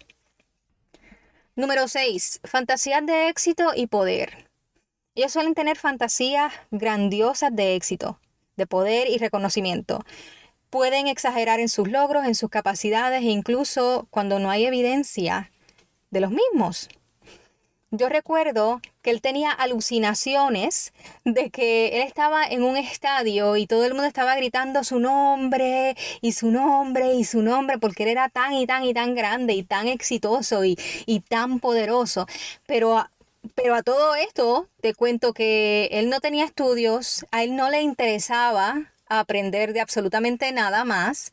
Número 1.57 1.87
6. 1.87 2.41
Fantasías 2.43 3.03
de 3.03 3.29
éxito 3.29 3.71
y 3.75 3.87
poder. 3.87 4.47
Ellos 5.15 5.31
suelen 5.31 5.55
tener 5.55 5.75
fantasías 5.75 6.53
grandiosas 6.69 7.49
de 7.51 7.73
éxito, 7.73 8.19
de 8.57 8.67
poder 8.67 9.09
y 9.09 9.17
reconocimiento. 9.17 10.05
Pueden 10.69 11.07
exagerar 11.07 11.59
en 11.59 11.67
sus 11.67 11.89
logros, 11.89 12.27
en 12.27 12.35
sus 12.35 12.51
capacidades 12.51 13.23
e 13.23 13.31
incluso 13.31 14.07
cuando 14.11 14.37
no 14.37 14.51
hay 14.51 14.67
evidencia 14.67 15.51
de 16.11 16.21
los 16.21 16.29
mismos 16.29 16.89
yo 17.91 18.09
recuerdo 18.09 18.81
que 19.01 19.11
él 19.11 19.21
tenía 19.21 19.51
alucinaciones 19.51 20.93
de 21.23 21.49
que 21.49 21.95
él 21.95 22.01
estaba 22.01 22.45
en 22.45 22.63
un 22.63 22.75
estadio 22.75 23.55
y 23.55 23.65
todo 23.65 23.85
el 23.85 23.93
mundo 23.93 24.07
estaba 24.07 24.35
gritando 24.35 24.83
su 24.83 24.99
nombre 24.99 25.95
y 26.21 26.33
su 26.33 26.51
nombre 26.51 27.13
y 27.13 27.23
su 27.23 27.41
nombre 27.41 27.77
porque 27.77 28.03
él 28.03 28.09
era 28.09 28.29
tan 28.29 28.53
y 28.53 28.67
tan 28.67 28.83
y 28.83 28.93
tan 28.93 29.15
grande 29.15 29.53
y 29.53 29.63
tan 29.63 29.87
exitoso 29.87 30.65
y, 30.65 30.75
tan 31.29 31.59
poderoso. 31.59 32.25
Pero, 32.65 33.07
pero 33.55 33.75
a 33.75 33.83
todo 33.83 34.15
esto 34.15 34.67
te 34.81 34.93
cuento 34.93 35.33
que 35.33 35.89
él 35.91 36.09
no 36.09 36.19
tenía 36.19 36.45
estudios, 36.45 37.25
a 37.31 37.43
él 37.43 37.55
no 37.55 37.69
le 37.69 37.81
interesaba 37.81 38.91
aprender 39.07 39.71
de 39.73 39.81
absolutamente 39.81 40.51
nada 40.51 40.83
más. 40.83 41.31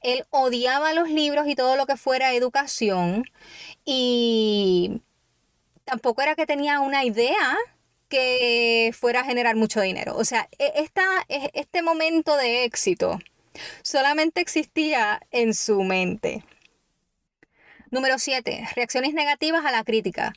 Él 0.00 0.24
odiaba 0.30 0.94
los 0.94 1.10
libros 1.10 1.46
y 1.46 1.54
todo 1.54 1.76
lo 1.76 1.86
que 1.86 1.96
fuera 1.96 2.32
educación 2.34 3.24
y 3.84 5.02
tampoco 5.84 6.22
era 6.22 6.34
que 6.34 6.46
tenía 6.46 6.80
una 6.80 7.04
idea 7.04 7.56
que 8.08 8.94
fuera 8.98 9.20
a 9.20 9.24
generar 9.24 9.56
mucho 9.56 9.80
dinero. 9.80 10.16
O 10.16 10.24
sea, 10.24 10.48
e, 10.58 10.72
esta, 10.76 11.02
e, 11.28 11.50
este 11.54 11.82
momento 11.82 12.36
de 12.36 12.64
éxito 12.64 13.18
solamente 13.82 14.40
existía 14.40 15.20
en 15.30 15.54
su 15.54 15.82
mente. 15.82 16.44
Número 17.90 18.18
7. 18.18 18.68
Reacciones 18.74 19.14
negativas 19.14 19.64
a 19.64 19.70
la 19.70 19.84
crítica. 19.84 20.34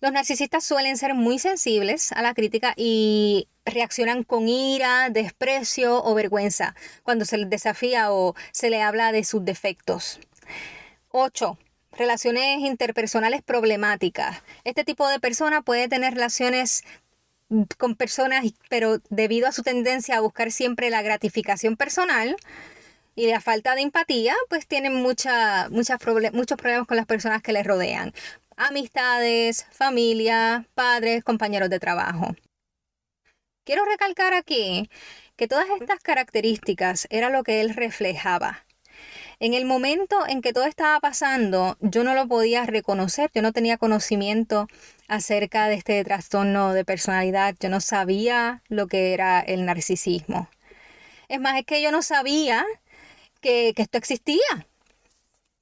Los 0.00 0.12
narcisistas 0.12 0.64
suelen 0.64 0.96
ser 0.96 1.14
muy 1.14 1.38
sensibles 1.38 2.12
a 2.12 2.22
la 2.22 2.32
crítica 2.32 2.72
y 2.76 3.48
reaccionan 3.66 4.24
con 4.24 4.48
ira, 4.48 5.10
desprecio 5.10 6.02
o 6.02 6.14
vergüenza 6.14 6.74
cuando 7.02 7.26
se 7.26 7.36
les 7.36 7.50
desafía 7.50 8.12
o 8.12 8.34
se 8.52 8.70
le 8.70 8.80
habla 8.80 9.12
de 9.12 9.24
sus 9.24 9.44
defectos. 9.44 10.20
8 11.10 11.58
relaciones 12.00 12.60
interpersonales 12.60 13.42
problemáticas. 13.42 14.42
Este 14.64 14.84
tipo 14.84 15.06
de 15.06 15.20
persona 15.20 15.60
puede 15.60 15.86
tener 15.86 16.14
relaciones 16.14 16.82
con 17.76 17.94
personas, 17.94 18.44
pero 18.70 19.00
debido 19.10 19.46
a 19.46 19.52
su 19.52 19.62
tendencia 19.62 20.16
a 20.16 20.20
buscar 20.20 20.50
siempre 20.50 20.88
la 20.88 21.02
gratificación 21.02 21.76
personal 21.76 22.36
y 23.14 23.26
la 23.26 23.42
falta 23.42 23.74
de 23.74 23.82
empatía, 23.82 24.34
pues 24.48 24.66
tienen 24.66 24.94
muchos 24.94 25.98
problemas 25.98 26.86
con 26.86 26.96
las 26.96 27.06
personas 27.06 27.42
que 27.42 27.52
les 27.52 27.66
rodean. 27.66 28.14
Amistades, 28.56 29.66
familia, 29.70 30.66
padres, 30.74 31.22
compañeros 31.22 31.68
de 31.68 31.80
trabajo. 31.80 32.34
Quiero 33.64 33.84
recalcar 33.84 34.32
aquí 34.32 34.88
que 35.36 35.48
todas 35.48 35.66
estas 35.78 35.98
características 36.00 37.06
era 37.10 37.28
lo 37.28 37.42
que 37.42 37.60
él 37.60 37.74
reflejaba. 37.74 38.64
En 39.42 39.54
el 39.54 39.64
momento 39.64 40.26
en 40.28 40.42
que 40.42 40.52
todo 40.52 40.64
estaba 40.64 41.00
pasando, 41.00 41.78
yo 41.80 42.04
no 42.04 42.12
lo 42.12 42.28
podía 42.28 42.66
reconocer, 42.66 43.30
yo 43.34 43.40
no 43.40 43.54
tenía 43.54 43.78
conocimiento 43.78 44.68
acerca 45.08 45.66
de 45.66 45.76
este 45.76 46.04
trastorno 46.04 46.74
de 46.74 46.84
personalidad, 46.84 47.56
yo 47.58 47.70
no 47.70 47.80
sabía 47.80 48.62
lo 48.68 48.86
que 48.86 49.14
era 49.14 49.40
el 49.40 49.64
narcisismo. 49.64 50.50
Es 51.28 51.40
más, 51.40 51.58
es 51.58 51.64
que 51.64 51.80
yo 51.80 51.90
no 51.90 52.02
sabía 52.02 52.66
que, 53.40 53.72
que 53.74 53.80
esto 53.80 53.96
existía. 53.96 54.66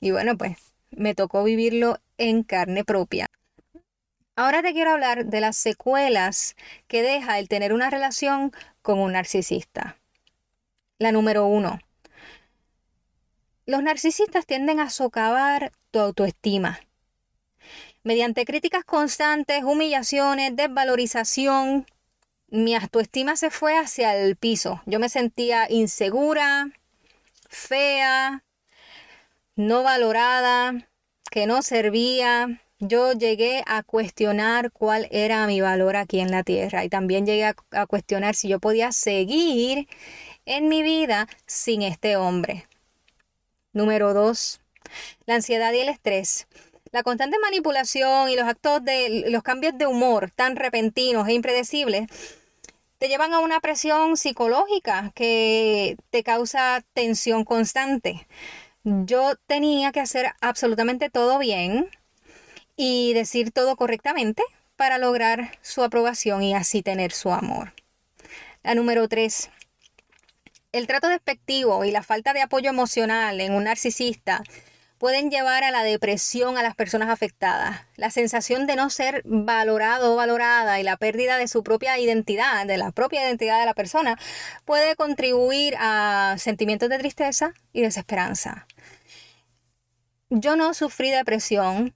Y 0.00 0.10
bueno, 0.10 0.36
pues 0.36 0.56
me 0.90 1.14
tocó 1.14 1.44
vivirlo 1.44 2.00
en 2.16 2.42
carne 2.42 2.84
propia. 2.84 3.28
Ahora 4.34 4.60
te 4.60 4.72
quiero 4.72 4.90
hablar 4.90 5.26
de 5.26 5.40
las 5.40 5.56
secuelas 5.56 6.56
que 6.88 7.02
deja 7.02 7.38
el 7.38 7.48
tener 7.48 7.72
una 7.72 7.90
relación 7.90 8.50
con 8.82 8.98
un 8.98 9.12
narcisista. 9.12 9.96
La 10.98 11.12
número 11.12 11.46
uno, 11.46 11.78
Los 13.68 13.82
narcisistas 13.82 14.46
tienden 14.46 14.80
a 14.80 14.88
socavar 14.88 15.72
tu 15.90 15.98
autoestima. 15.98 16.80
Mediante 18.02 18.46
críticas 18.46 18.82
constantes, 18.82 19.62
humillaciones, 19.62 20.56
desvalorización, 20.56 21.86
mi 22.48 22.74
autoestima 22.74 23.36
se 23.36 23.50
fue 23.50 23.76
hacia 23.76 24.16
el 24.16 24.36
piso. 24.36 24.80
Yo 24.86 24.98
me 24.98 25.10
sentía 25.10 25.70
insegura, 25.70 26.70
fea, 27.50 28.42
no 29.54 29.82
valorada, 29.82 30.88
que 31.30 31.46
no 31.46 31.60
servía. 31.60 32.62
Yo 32.78 33.12
llegué 33.12 33.62
a 33.66 33.82
cuestionar 33.82 34.72
cuál 34.72 35.08
era 35.10 35.46
mi 35.46 35.60
valor 35.60 35.96
aquí 35.96 36.20
en 36.20 36.30
la 36.30 36.42
tierra 36.42 36.86
y 36.86 36.88
también 36.88 37.26
llegué 37.26 37.44
a, 37.44 37.86
cuestionar 37.86 38.34
si 38.34 38.48
yo 38.48 38.60
podía 38.60 38.92
seguir 38.92 39.88
en 40.46 40.68
mi 40.68 40.82
vida 40.82 41.28
sin 41.44 41.82
este 41.82 42.16
hombre. 42.16 42.67
Número 43.72 44.14
dos, 44.14 44.60
la 45.26 45.34
ansiedad 45.34 45.72
y 45.72 45.80
el 45.80 45.88
estrés. 45.88 46.46
La 46.90 47.02
constante 47.02 47.38
manipulación 47.38 48.30
y 48.30 48.36
los 48.36 48.46
actos 48.46 48.82
de 48.82 49.24
los 49.28 49.42
cambios 49.42 49.76
de 49.76 49.86
humor 49.86 50.30
tan 50.30 50.56
repentinos 50.56 51.28
e 51.28 51.34
impredecibles 51.34 52.06
te 52.98 53.08
llevan 53.08 53.32
a 53.32 53.40
una 53.40 53.60
presión 53.60 54.16
psicológica 54.16 55.12
que 55.14 55.96
te 56.10 56.22
causa 56.22 56.82
tensión 56.94 57.44
constante. 57.44 58.26
Yo 58.84 59.34
tenía 59.46 59.92
que 59.92 60.00
hacer 60.00 60.32
absolutamente 60.40 61.10
todo 61.10 61.38
bien 61.38 61.90
y 62.76 63.12
decir 63.12 63.52
todo 63.52 63.76
correctamente 63.76 64.42
para 64.76 64.98
lograr 64.98 65.58
su 65.60 65.82
aprobación 65.82 66.42
y 66.42 66.54
así 66.54 66.82
tener 66.82 67.12
su 67.12 67.30
amor. 67.32 67.74
La 68.62 68.74
número 68.74 69.08
tres, 69.08 69.50
el 70.72 70.86
trato 70.86 71.08
despectivo 71.08 71.84
y 71.84 71.90
la 71.90 72.02
falta 72.02 72.32
de 72.32 72.42
apoyo 72.42 72.70
emocional 72.70 73.40
en 73.40 73.54
un 73.54 73.64
narcisista 73.64 74.42
pueden 74.98 75.30
llevar 75.30 75.62
a 75.62 75.70
la 75.70 75.84
depresión 75.84 76.58
a 76.58 76.62
las 76.62 76.74
personas 76.74 77.08
afectadas. 77.08 77.82
La 77.96 78.10
sensación 78.10 78.66
de 78.66 78.76
no 78.76 78.90
ser 78.90 79.22
valorado 79.24 80.12
o 80.12 80.16
valorada 80.16 80.80
y 80.80 80.82
la 80.82 80.96
pérdida 80.96 81.38
de 81.38 81.48
su 81.48 81.62
propia 81.62 81.98
identidad, 81.98 82.66
de 82.66 82.78
la 82.78 82.90
propia 82.90 83.22
identidad 83.22 83.60
de 83.60 83.66
la 83.66 83.74
persona, 83.74 84.18
puede 84.64 84.96
contribuir 84.96 85.76
a 85.78 86.34
sentimientos 86.38 86.88
de 86.88 86.98
tristeza 86.98 87.54
y 87.72 87.82
desesperanza. 87.82 88.66
Yo 90.30 90.56
no 90.56 90.74
sufrí 90.74 91.10
depresión, 91.10 91.94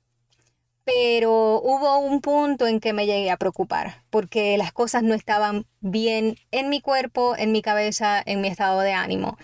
pero 0.85 1.61
hubo 1.61 1.99
un 1.99 2.21
punto 2.21 2.67
en 2.67 2.81
que 2.81 2.93
me 2.93 3.07
llegué 3.07 3.31
a 3.31 3.37
preocupar 3.37 4.03
porque 4.11 4.57
las 4.59 4.73
cosas 4.73 5.03
no 5.03 5.15
estaban 5.15 5.67
bien 5.81 6.37
en 6.51 6.69
mi 6.69 6.81
cuerpo, 6.81 7.37
en 7.37 7.53
mi 7.53 7.63
cabeza, 7.63 8.23
en 8.25 8.41
mi 8.41 8.49
estado 8.49 8.81
de 8.81 8.93
ánimo. 8.93 9.39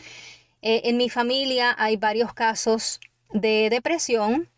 Eh, 0.62 0.82
en 0.84 0.96
mi 0.96 1.08
familia 1.08 1.74
hay 1.78 1.96
varios 1.96 2.34
casos 2.34 3.00
de 3.32 3.68
depresión 3.70 4.48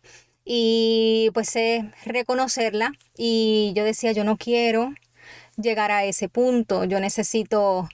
y 0.45 1.29
pues 1.33 1.49
sé 1.49 1.91
reconocerla 2.05 2.93
y 3.15 3.73
yo 3.75 3.83
decía 3.85 4.11
yo 4.11 4.23
no 4.23 4.37
quiero 4.37 4.93
llegar 5.57 5.91
a 5.91 6.05
ese 6.05 6.29
punto, 6.29 6.85
yo 6.85 6.99
necesito 6.99 7.89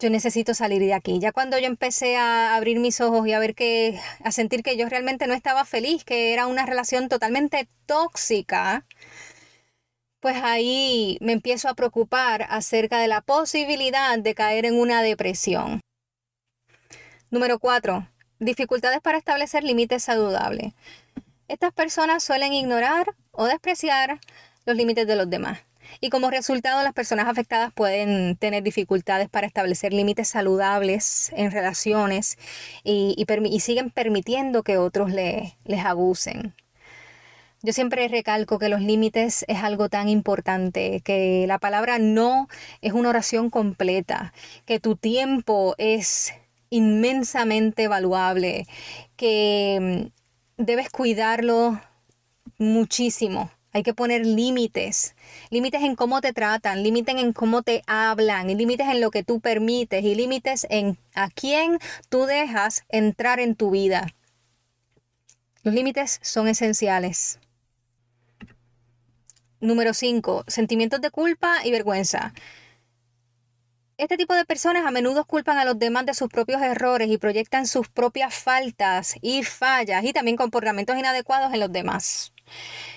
yo 0.00 0.10
necesito 0.10 0.54
salir 0.54 0.80
de 0.80 0.94
aquí. 0.94 1.18
Ya 1.20 1.32
cuando 1.32 1.58
yo 1.58 1.66
empecé 1.66 2.16
a 2.16 2.56
abrir 2.56 2.80
mis 2.80 3.00
ojos 3.00 3.26
y 3.26 3.32
a 3.32 3.38
ver 3.38 3.54
que, 3.54 4.00
a 4.24 4.32
sentir 4.32 4.62
que 4.62 4.76
yo 4.76 4.88
realmente 4.88 5.26
no 5.26 5.34
estaba 5.34 5.64
feliz, 5.64 6.04
que 6.04 6.32
era 6.32 6.46
una 6.46 6.66
relación 6.66 7.08
totalmente 7.08 7.68
tóxica, 7.86 8.86
pues 10.20 10.36
ahí 10.42 11.18
me 11.20 11.32
empiezo 11.32 11.68
a 11.68 11.74
preocupar 11.74 12.46
acerca 12.50 12.98
de 12.98 13.08
la 13.08 13.20
posibilidad 13.20 14.18
de 14.18 14.34
caer 14.34 14.66
en 14.66 14.78
una 14.78 15.02
depresión. 15.02 15.80
Número 17.30 17.58
4 17.58 18.08
dificultades 18.40 19.00
para 19.00 19.18
establecer 19.18 19.62
límites 19.62 20.02
saludables. 20.02 20.72
Estas 21.46 21.72
personas 21.72 22.24
suelen 22.24 22.52
ignorar 22.52 23.14
o 23.30 23.44
despreciar 23.44 24.18
los 24.64 24.76
límites 24.76 25.06
de 25.06 25.16
los 25.16 25.28
demás. 25.28 25.60
Y 26.00 26.10
como 26.10 26.30
resultado, 26.30 26.82
las 26.82 26.92
personas 26.92 27.26
afectadas 27.26 27.72
pueden 27.72 28.36
tener 28.36 28.62
dificultades 28.62 29.28
para 29.28 29.46
establecer 29.46 29.92
límites 29.92 30.28
saludables 30.28 31.32
en 31.34 31.50
relaciones 31.50 32.38
y, 32.84 33.24
siguen 33.60 33.90
permitiendo 33.90 34.62
que 34.62 34.78
otros 34.78 35.10
les 35.12 35.84
abusen. 35.84 36.54
Yo 37.62 37.74
siempre 37.74 38.08
recalco 38.08 38.58
que 38.58 38.70
los 38.70 38.80
límites 38.80 39.44
es 39.46 39.62
algo 39.62 39.90
tan 39.90 40.08
importante, 40.08 41.02
que 41.04 41.44
la 41.46 41.58
palabra 41.58 41.98
no 41.98 42.48
es 42.80 42.94
una 42.94 43.10
oración 43.10 43.50
completa, 43.50 44.32
que 44.64 44.80
tu 44.80 44.96
tiempo 44.96 45.74
es 45.76 46.32
inmensamente 46.70 47.86
valuable, 47.86 48.66
que 49.16 50.10
mm, 50.56 50.64
debes 50.64 50.88
cuidarlo 50.88 51.78
muchísimo. 52.56 53.50
Hay 53.72 53.84
que 53.84 53.94
poner 53.94 54.26
límites, 54.26 55.14
límites 55.50 55.82
en 55.82 55.94
cómo 55.94 56.20
te 56.20 56.32
tratan, 56.32 56.82
límites 56.82 57.14
en 57.16 57.32
cómo 57.32 57.62
te 57.62 57.82
hablan, 57.86 58.48
límites 58.48 58.88
en 58.88 59.00
lo 59.00 59.10
que 59.10 59.22
tú 59.22 59.40
permites 59.40 60.02
y 60.02 60.14
límites 60.16 60.66
en 60.70 60.98
a 61.14 61.28
quién 61.28 61.78
tú 62.08 62.24
dejas 62.24 62.84
entrar 62.88 63.38
en 63.38 63.54
tu 63.54 63.70
vida. 63.70 64.08
Los 65.62 65.74
límites 65.74 66.18
son 66.22 66.48
esenciales. 66.48 67.38
Número 69.60 69.92
5. 69.92 70.44
Sentimientos 70.48 71.00
de 71.00 71.10
culpa 71.10 71.58
y 71.64 71.70
vergüenza. 71.70 72.32
Este 73.98 74.16
tipo 74.16 74.34
de 74.34 74.46
personas 74.46 74.86
a 74.86 74.90
menudo 74.90 75.26
culpan 75.26 75.58
a 75.58 75.66
los 75.66 75.78
demás 75.78 76.06
de 76.06 76.14
sus 76.14 76.30
propios 76.30 76.62
errores 76.62 77.10
y 77.10 77.18
proyectan 77.18 77.66
sus 77.66 77.86
propias 77.86 78.34
faltas 78.34 79.16
y 79.20 79.42
fallas 79.42 80.02
y 80.04 80.14
también 80.14 80.38
comportamientos 80.38 80.96
inadecuados 80.96 81.52
en 81.52 81.60
los 81.60 81.70
demás. 81.70 82.32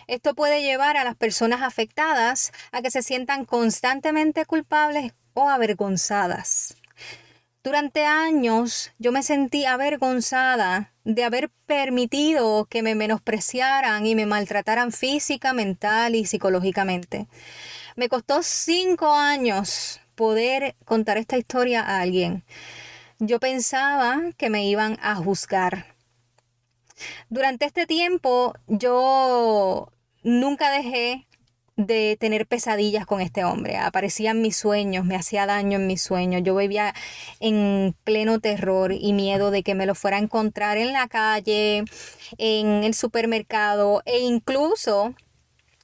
Esto 0.08 0.36
puede 0.36 0.62
llevar 0.62 0.98
a 0.98 1.04
las 1.04 1.16
personas 1.16 1.62
afectadas 1.62 2.52
a 2.72 2.82
que 2.82 2.92
se 2.92 3.04
sientan 3.04 3.46
constantemente 3.46 4.46
culpables 4.46 5.14
o 5.34 5.50
avergonzadas. 5.50 6.76
Durante 7.64 8.06
años 8.06 8.92
yo 9.00 9.14
me 9.14 9.24
sentí 9.24 9.66
avergonzada 9.66 10.92
de 11.06 11.24
haber 11.24 11.50
permitido 11.66 12.66
que 12.66 12.84
me 12.84 12.94
menospreciaran 12.94 14.06
y 14.06 14.16
me 14.16 14.26
maltrataran 14.26 14.92
física, 14.92 15.54
mental 15.54 16.16
y 16.16 16.26
psicológicamente. 16.26 17.28
Me 17.96 18.10
costó 18.10 18.44
cinco 18.44 19.14
años 19.14 20.02
poder 20.16 20.76
contar 20.84 21.18
esta 21.18 21.38
historia 21.38 21.82
a 21.82 22.02
alguien. 22.02 22.44
Yo 23.20 23.40
pensaba 23.40 24.20
que 24.38 24.50
me 24.50 24.68
iban 24.68 25.00
a 25.02 25.16
juzgar. 25.16 25.93
Durante 27.30 27.66
este 27.66 27.86
tiempo 27.86 28.54
yo 28.68 29.90
nunca 30.24 30.72
dejé 30.72 31.28
de 31.76 32.18
tener 32.20 32.46
pesadillas 32.46 33.06
con 33.06 33.22
este 33.22 33.44
hombre. 33.44 33.78
Aparecían 33.78 34.42
mis 34.42 34.56
sueños, 34.56 35.06
me 35.06 35.16
hacía 35.16 35.46
daño 35.46 35.80
en 35.80 35.88
mis 35.88 36.02
sueños. 36.02 36.42
Yo 36.44 36.56
vivía 36.56 36.94
en 37.40 37.96
pleno 38.04 38.40
terror 38.40 38.92
y 38.94 39.14
miedo 39.14 39.52
de 39.52 39.64
que 39.64 39.76
me 39.76 39.86
lo 39.86 39.96
fuera 39.96 40.18
a 40.18 40.22
encontrar 40.22 40.78
en 40.78 40.94
la 40.94 41.08
calle, 41.08 41.86
en 42.38 42.84
el 42.84 42.94
supermercado 42.94 44.04
e 44.06 44.20
incluso 44.20 45.16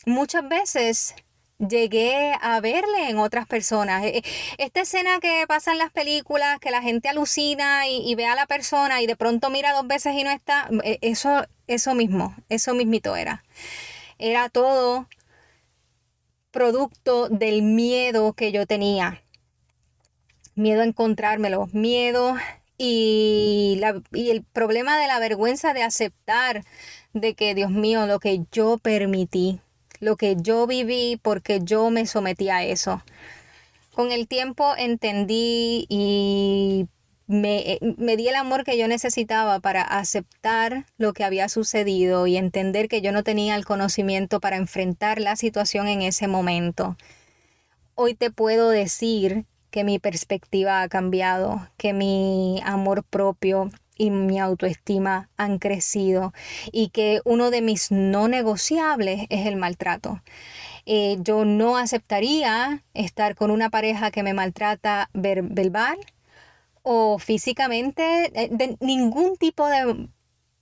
muchas 0.05 0.47
veces 0.47 1.15
llegué 1.59 2.33
a 2.41 2.59
verle 2.61 3.09
en 3.09 3.19
otras 3.19 3.45
personas. 3.47 4.03
E, 4.03 4.17
e, 4.17 4.23
esta 4.57 4.81
escena 4.81 5.19
que 5.19 5.45
pasa 5.47 5.71
en 5.71 5.77
las 5.77 5.91
películas, 5.91 6.59
que 6.59 6.71
la 6.71 6.81
gente 6.81 7.09
alucina 7.09 7.87
y, 7.87 8.15
ve 8.15 8.25
a 8.25 8.35
la 8.35 8.47
persona 8.47 9.01
y 9.01 9.07
de 9.07 9.15
pronto 9.15 9.49
mira 9.49 9.73
dos 9.73 9.87
veces 9.87 10.15
y 10.15 10.23
no 10.23 10.31
está, 10.31 10.69
e, 10.83 10.99
eso, 11.01 11.45
eso 11.67 11.93
mismo, 11.95 12.35
eso 12.49 12.73
mismito 12.73 13.15
era. 13.15 13.43
Era 14.17 14.49
todo 14.49 15.07
producto 16.51 17.29
del 17.29 17.61
miedo 17.61 18.33
que 18.33 18.51
yo 18.51 18.65
tenía. 18.65 19.23
Miedo 20.55 20.81
a 20.81 20.85
encontrármelo, 20.85 21.69
miedo 21.71 22.35
y, 22.77 23.79
y 24.11 24.29
el 24.31 24.43
problema 24.43 24.99
de 24.99 25.07
la 25.07 25.19
vergüenza 25.19 25.73
de 25.73 25.83
aceptar 25.83 26.63
de 27.13 27.33
que, 27.33 27.55
Dios 27.55 27.71
mío, 27.71 28.05
lo 28.07 28.19
que 28.19 28.41
yo 28.51 28.77
permití, 28.77 29.61
lo 29.99 30.15
que 30.15 30.35
yo 30.39 30.67
viví 30.67 31.19
porque 31.21 31.59
yo 31.63 31.89
me 31.89 32.05
sometí 32.05 32.49
a 32.49 32.63
eso. 32.63 33.03
Con 33.93 34.11
el 34.11 34.27
tiempo 34.27 34.73
entendí 34.77 35.85
y 35.89 36.87
me, 37.27 37.79
me, 37.97 38.17
di 38.17 38.27
el 38.27 38.35
amor 38.35 38.63
que 38.63 38.77
yo 38.77 38.87
necesitaba 38.87 39.59
para 39.59 39.81
aceptar 39.81 40.85
lo 40.97 41.13
que 41.13 41.23
había 41.23 41.47
sucedido 41.49 42.25
y 42.25 42.37
entender 42.37 42.87
que 42.87 43.01
yo 43.01 43.11
no 43.11 43.23
tenía 43.23 43.55
el 43.55 43.65
conocimiento 43.65 44.39
para 44.39 44.57
enfrentar 44.57 45.19
la 45.19 45.35
situación 45.35 45.87
en 45.87 46.01
ese 46.01 46.27
momento. 46.27 46.97
Hoy 47.93 48.15
te 48.15 48.31
puedo 48.31 48.69
decir 48.69 49.45
que 49.69 49.83
mi 49.83 49.99
perspectiva 49.99 50.81
ha 50.81 50.89
cambiado, 50.89 51.67
que 51.77 51.93
mi 51.93 52.61
amor 52.63 53.03
propio 53.03 53.69
y 53.99 54.09
mi 54.09 54.39
autoestima 54.39 55.29
han 55.37 55.59
crecido 55.59 56.33
y 56.71 56.89
que 56.89 57.21
uno 57.25 57.51
de 57.51 57.61
mis 57.61 57.91
no 57.91 58.27
negociables 58.27 59.27
es 59.29 59.45
el 59.45 59.57
maltrato. 59.57 60.23
Eh, 60.87 61.17
yo 61.19 61.45
no 61.45 61.77
aceptaría 61.77 62.83
estar 62.95 63.35
con 63.35 63.51
una 63.51 63.69
pareja 63.69 64.09
que 64.09 64.23
me 64.23 64.33
maltrata 64.33 65.09
verbal 65.13 65.99
o 66.81 67.19
físicamente, 67.19 68.31
eh, 68.33 68.49
de 68.51 68.77
ningún 68.79 69.37
tipo 69.37 69.67
de 69.67 70.09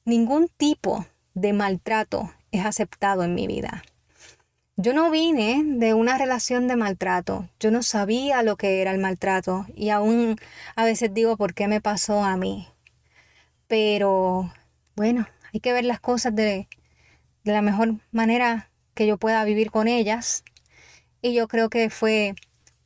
ningún 0.04 0.50
tipo 0.58 1.06
de 1.34 1.54
maltrato 1.54 2.34
es 2.52 2.65
aceptado 2.65 3.23
en 3.23 3.36
mi 3.36 3.45
vida. 3.45 3.84
Yo 4.80 4.93
no 4.93 5.10
vine 5.10 5.63
de 5.65 5.93
una 5.93 6.17
relación 6.17 6.67
de 6.67 6.76
maltrato. 6.76 7.50
Yo 7.60 7.71
no 7.71 7.82
sabía 7.84 8.43
lo 8.43 8.58
que 8.58 8.82
era 8.82 8.91
el 8.91 9.00
maltrato 9.00 9.65
y 9.76 9.89
aún 9.89 10.38
a 10.76 10.86
veces 10.86 11.13
digo 11.13 11.36
por 11.36 11.54
qué 11.54 11.67
me 11.67 11.82
pasó 11.82 12.23
a 12.23 12.38
mí. 12.38 12.67
Pero 13.67 14.51
bueno, 14.95 15.27
hay 15.53 15.60
que 15.60 15.73
ver 15.73 15.86
las 15.86 15.99
cosas 15.99 16.36
de, 16.36 16.67
la 17.43 17.62
mejor 17.62 17.95
manera 18.12 18.71
que 18.93 19.08
yo 19.08 19.17
pueda 19.17 19.43
vivir 19.43 19.71
con 19.71 19.88
ellas. 19.88 20.43
Y 21.21 21.34
yo 21.34 21.47
creo 21.47 21.69
que 21.69 21.89
fue 21.89 22.36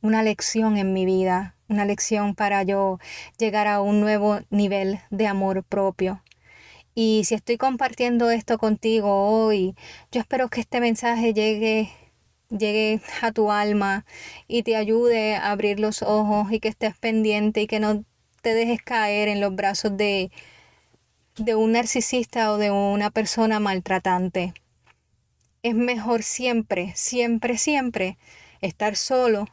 una 0.02 0.22
lección 0.22 0.76
en 0.76 0.92
mi 0.92 1.04
vida, 1.04 1.56
una 1.68 1.84
lección 1.84 2.34
para 2.34 2.62
yo 2.62 2.98
llegar 3.38 3.66
a 3.66 3.80
un 3.80 4.00
nuevo 4.00 4.40
nivel 4.50 5.00
de 5.10 5.26
amor 5.26 5.64
propio. 5.64 6.22
Y 6.94 7.22
si 7.24 7.34
estoy 7.34 7.56
compartiendo 7.56 8.30
esto 8.30 8.58
contigo 8.58 9.28
hoy, 9.28 9.74
yo 10.10 10.20
espero 10.20 10.48
que 10.48 10.60
este 10.60 10.80
mensaje 10.80 11.32
llegue 11.32 11.90
llegue 12.50 13.00
a 13.22 13.32
tu 13.32 13.50
alma 13.50 14.04
y 14.46 14.62
te 14.62 14.76
ayude 14.76 15.36
a 15.36 15.50
abrir 15.52 15.80
los 15.80 16.02
ojos 16.02 16.52
y 16.52 16.60
que 16.60 16.68
estés 16.68 16.96
pendiente 16.98 17.62
y 17.62 17.66
que 17.66 17.80
no 17.80 18.04
te 18.42 18.54
dejes 18.54 18.82
caer 18.82 19.28
en 19.28 19.40
los 19.40 19.54
brazos 19.54 19.96
de, 19.96 20.30
de 21.36 21.54
un 21.54 21.72
narcisista 21.72 22.52
o 22.52 22.58
de 22.58 22.70
una 22.70 23.10
persona 23.10 23.58
maltratante. 23.58 24.52
Es 25.62 25.74
mejor 25.74 26.22
siempre, 26.22 26.92
siempre, 26.94 27.56
siempre 27.56 28.18
estar 28.60 28.96
solo 28.96 29.46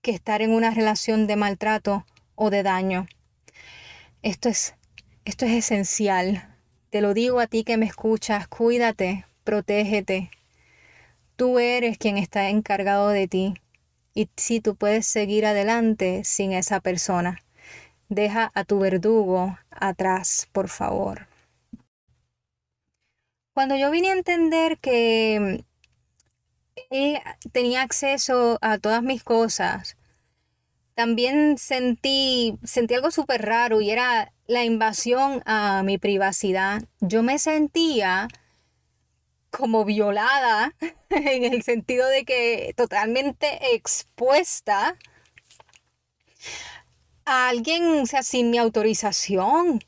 que 0.00 0.12
estar 0.12 0.42
en 0.42 0.50
una 0.50 0.70
relación 0.70 1.26
de 1.26 1.36
maltrato 1.36 2.04
o 2.34 2.50
de 2.50 2.62
daño. 2.62 3.06
Esto 4.22 4.48
es, 4.48 4.74
esto 5.24 5.46
es 5.46 5.52
esencial. 5.52 6.56
Te 6.90 7.00
lo 7.00 7.14
digo 7.14 7.40
a 7.40 7.46
ti 7.46 7.64
que 7.64 7.76
me 7.76 7.86
escuchas, 7.86 8.46
cuídate, 8.46 9.24
protégete. 9.42 10.30
Tú 11.36 11.58
eres 11.58 11.98
quien 11.98 12.16
está 12.16 12.48
encargado 12.48 13.08
de 13.08 13.26
ti 13.26 13.54
y 14.14 14.28
si 14.36 14.60
tú 14.60 14.76
puedes 14.76 15.06
seguir 15.06 15.46
adelante 15.46 16.22
sin 16.24 16.52
esa 16.52 16.80
persona. 16.80 17.43
Deja 18.14 18.52
a 18.54 18.62
tu 18.62 18.78
verdugo 18.78 19.58
atrás, 19.72 20.48
por 20.52 20.68
favor. 20.68 21.26
Cuando 23.54 23.74
yo 23.74 23.90
vine 23.90 24.10
a 24.10 24.12
entender 24.12 24.78
que 24.78 25.64
él 26.90 27.18
tenía 27.50 27.82
acceso 27.82 28.58
a 28.60 28.78
todas 28.78 29.02
mis 29.02 29.24
cosas, 29.24 29.96
también 30.94 31.58
sentí, 31.58 32.56
sentí 32.62 32.94
algo 32.94 33.10
súper 33.10 33.42
raro 33.42 33.80
y 33.80 33.90
era 33.90 34.32
la 34.46 34.62
invasión 34.62 35.42
a 35.44 35.82
mi 35.82 35.98
privacidad. 35.98 36.84
Yo 37.00 37.24
me 37.24 37.40
sentía 37.40 38.28
como 39.50 39.84
violada 39.84 40.72
en 41.10 41.52
el 41.52 41.64
sentido 41.64 42.06
de 42.06 42.24
que 42.24 42.74
totalmente 42.76 43.74
expuesta 43.74 44.96
a 47.24 47.48
alguien, 47.48 48.02
o 48.02 48.06
sea, 48.06 48.22
sin 48.22 48.50
mi 48.50 48.58
autorización. 48.58 49.80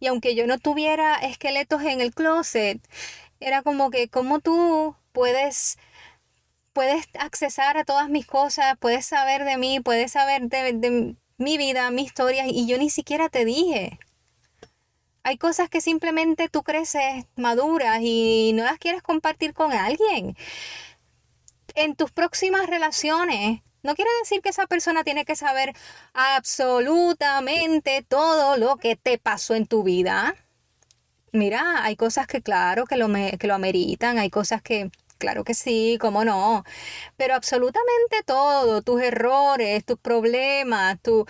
Y 0.00 0.06
aunque 0.08 0.34
yo 0.34 0.46
no 0.46 0.58
tuviera 0.58 1.16
esqueletos 1.16 1.82
en 1.82 2.00
el 2.00 2.14
closet, 2.14 2.80
era 3.40 3.62
como 3.62 3.90
que, 3.90 4.08
¿cómo 4.08 4.40
tú 4.40 4.96
puedes 5.12 5.78
puedes 6.72 7.06
accesar 7.18 7.76
a 7.76 7.84
todas 7.84 8.08
mis 8.08 8.26
cosas, 8.26 8.76
puedes 8.78 9.06
saber 9.06 9.44
de 9.44 9.56
mí, 9.58 9.80
puedes 9.80 10.12
saber 10.12 10.48
de, 10.48 11.16
mi 11.38 11.58
vida, 11.58 11.90
mi 11.90 12.02
historia, 12.02 12.46
y 12.46 12.66
yo 12.66 12.78
ni 12.78 12.90
siquiera 12.90 13.28
te 13.28 13.44
dije. 13.44 13.98
Hay 15.24 15.38
cosas 15.38 15.68
que 15.68 15.80
simplemente 15.80 16.48
tú 16.48 16.62
creces 16.62 17.26
maduras 17.36 18.00
y 18.02 18.52
no 18.54 18.64
las 18.64 18.78
quieres 18.78 19.02
compartir 19.02 19.54
con 19.54 19.72
alguien. 19.72 20.36
En 21.74 21.94
tus 21.94 22.10
próximas 22.10 22.66
relaciones, 22.66 23.62
no 23.82 23.94
quiere 23.94 24.10
decir 24.22 24.40
que 24.42 24.50
esa 24.50 24.66
persona 24.66 25.04
tiene 25.04 25.24
que 25.24 25.36
saber 25.36 25.74
absolutamente 26.14 28.04
todo 28.08 28.56
lo 28.56 28.76
que 28.76 28.96
te 28.96 29.18
pasó 29.18 29.54
en 29.54 29.66
tu 29.66 29.82
vida. 29.82 30.34
Mira, 31.32 31.84
hay 31.84 31.96
cosas 31.96 32.26
que 32.26 32.42
claro 32.42 32.86
que 32.86 32.96
lo, 32.96 33.08
que 33.38 33.46
lo 33.46 33.54
ameritan, 33.54 34.18
hay 34.18 34.30
cosas 34.30 34.62
que 34.62 34.90
Claro 35.22 35.44
que 35.44 35.54
sí, 35.54 35.98
cómo 36.00 36.24
no. 36.24 36.64
Pero 37.16 37.34
absolutamente 37.36 38.24
todo, 38.26 38.82
tus 38.82 39.00
errores, 39.02 39.84
tus 39.84 39.98
problemas, 39.98 41.00
tu, 41.00 41.26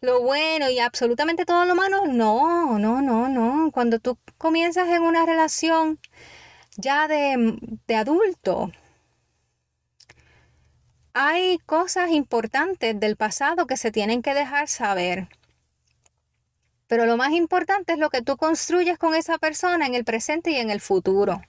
lo 0.00 0.22
bueno 0.22 0.70
y 0.70 0.78
absolutamente 0.78 1.44
todo 1.46 1.64
lo 1.66 1.74
malo, 1.74 2.06
no, 2.06 2.78
no, 2.78 3.02
no, 3.02 3.28
no. 3.28 3.70
Cuando 3.72 3.98
tú 3.98 4.18
comienzas 4.38 4.88
en 4.90 5.02
una 5.02 5.26
relación 5.26 5.98
ya 6.76 7.08
de, 7.08 7.58
de 7.86 7.94
adulto, 7.96 8.72
hay 11.14 11.58
cosas 11.66 12.10
importantes 12.10 12.98
del 12.98 13.16
pasado 13.16 13.66
que 13.66 13.76
se 13.76 13.92
tienen 13.92 14.22
que 14.22 14.34
dejar 14.34 14.68
saber. 14.68 15.28
Pero 16.86 17.06
lo 17.06 17.16
más 17.16 17.32
importante 17.32 17.92
es 17.92 17.98
lo 17.98 18.10
que 18.10 18.22
tú 18.22 18.36
construyes 18.36 18.98
con 18.98 19.14
esa 19.14 19.38
persona 19.38 19.86
en 19.86 19.94
el 19.94 20.04
presente 20.04 20.50
y 20.50 20.56
en 20.56 20.70
el 20.70 20.80
futuro 20.80 21.40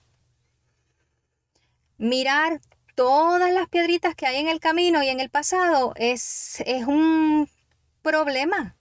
mirar 2.01 2.61
todas 2.95 3.53
las 3.53 3.69
piedritas 3.69 4.15
que 4.15 4.25
hay 4.25 4.37
en 4.37 4.47
el 4.47 4.59
camino 4.59 5.03
y 5.03 5.09
en 5.09 5.19
el 5.19 5.29
pasado 5.29 5.93
es, 5.95 6.61
es 6.65 6.85
un 6.87 7.47
problema. 8.01 8.75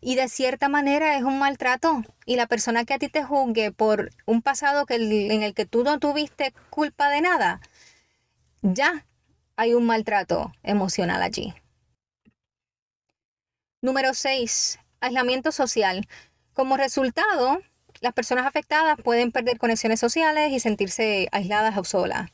Y 0.00 0.16
de 0.16 0.28
cierta 0.28 0.68
manera 0.68 1.16
es 1.16 1.22
un 1.22 1.38
maltrato. 1.38 2.02
Y 2.26 2.34
la 2.34 2.48
persona 2.48 2.84
que 2.84 2.94
a 2.94 2.98
ti 2.98 3.08
te 3.08 3.22
juzgue 3.22 3.70
por 3.70 4.10
un 4.26 4.42
pasado 4.42 4.86
que, 4.86 4.96
en 4.96 5.42
el 5.44 5.54
que 5.54 5.66
tú 5.66 5.84
no 5.84 6.00
tuviste 6.00 6.52
culpa 6.70 7.08
de 7.08 7.20
nada, 7.20 7.60
ya 8.62 9.06
hay 9.56 9.74
un 9.74 9.86
maltrato 9.86 10.52
emocional 10.62 11.22
allí. 11.22 11.54
Número 13.80 14.14
6. 14.14 14.78
Aislamiento 15.00 15.52
social. 15.52 16.06
Como 16.52 16.76
resultado, 16.76 17.60
las 18.00 18.12
personas 18.12 18.46
afectadas 18.46 18.96
pueden 19.02 19.32
perder 19.32 19.58
conexiones 19.58 20.00
sociales 20.00 20.52
y 20.52 20.60
sentirse 20.60 21.28
aisladas 21.32 21.76
o 21.76 21.84
solas. 21.84 22.30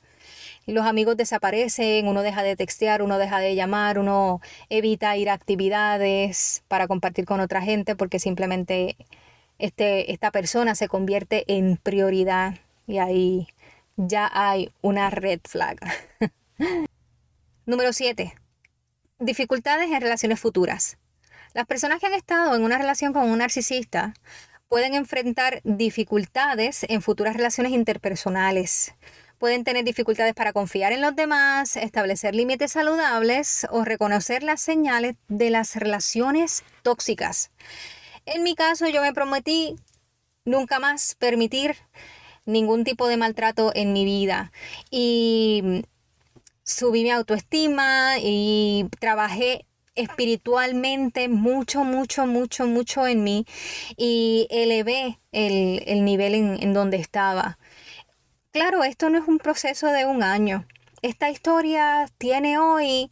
Los 0.66 0.84
amigos 0.84 1.16
desaparecen, 1.16 2.06
uno 2.08 2.22
deja 2.22 2.42
de 2.42 2.54
textear, 2.54 3.00
uno 3.00 3.16
deja 3.16 3.38
de 3.38 3.54
llamar, 3.54 3.98
uno 3.98 4.42
evita 4.68 5.16
ir 5.16 5.30
a 5.30 5.32
actividades 5.32 6.62
para 6.68 6.86
compartir 6.86 7.24
con 7.24 7.40
otra 7.40 7.62
gente 7.62 7.96
porque 7.96 8.18
simplemente 8.18 8.96
este, 9.58 10.12
esta 10.12 10.30
persona 10.30 10.74
se 10.74 10.88
convierte 10.88 11.44
en 11.48 11.78
prioridad 11.78 12.56
y 12.86 12.98
ahí 12.98 13.48
ya 13.96 14.30
hay 14.30 14.70
una 14.82 15.08
red 15.08 15.40
flag. 15.44 15.78
Número 17.68 17.92
7. 17.92 18.34
Dificultades 19.18 19.90
en 19.90 20.00
relaciones 20.00 20.40
futuras. 20.40 20.96
Las 21.52 21.66
personas 21.66 22.00
que 22.00 22.06
han 22.06 22.14
estado 22.14 22.56
en 22.56 22.62
una 22.62 22.78
relación 22.78 23.12
con 23.12 23.28
un 23.28 23.40
narcisista 23.40 24.14
pueden 24.68 24.94
enfrentar 24.94 25.60
dificultades 25.64 26.86
en 26.88 27.02
futuras 27.02 27.36
relaciones 27.36 27.72
interpersonales. 27.72 28.94
Pueden 29.36 29.64
tener 29.64 29.84
dificultades 29.84 30.32
para 30.32 30.54
confiar 30.54 30.92
en 30.94 31.02
los 31.02 31.14
demás, 31.14 31.76
establecer 31.76 32.34
límites 32.34 32.72
saludables 32.72 33.66
o 33.70 33.84
reconocer 33.84 34.42
las 34.44 34.62
señales 34.62 35.16
de 35.28 35.50
las 35.50 35.76
relaciones 35.76 36.64
tóxicas. 36.82 37.50
En 38.24 38.44
mi 38.44 38.54
caso, 38.54 38.88
yo 38.88 39.02
me 39.02 39.12
prometí 39.12 39.76
nunca 40.46 40.78
más 40.78 41.16
permitir 41.16 41.76
ningún 42.46 42.84
tipo 42.84 43.08
de 43.08 43.18
maltrato 43.18 43.72
en 43.74 43.92
mi 43.92 44.06
vida 44.06 44.52
y 44.90 45.84
subí 46.68 47.02
mi 47.02 47.10
autoestima 47.10 48.18
y 48.20 48.86
trabajé 49.00 49.64
espiritualmente 49.94 51.28
mucho, 51.28 51.82
mucho, 51.82 52.26
mucho, 52.26 52.66
mucho 52.66 53.06
en 53.06 53.24
mí 53.24 53.46
y 53.96 54.46
elevé 54.50 55.18
el, 55.32 56.04
nivel 56.04 56.34
en, 56.34 56.62
en 56.62 56.72
donde 56.74 56.98
estaba. 56.98 57.58
Claro, 58.52 58.84
esto 58.84 59.08
no 59.10 59.18
es 59.18 59.26
un 59.26 59.38
proceso 59.38 59.88
de 59.88 60.04
un 60.04 60.22
año. 60.22 60.66
Esta 61.02 61.30
historia 61.30 62.08
tiene 62.18 62.58
hoy 62.58 63.10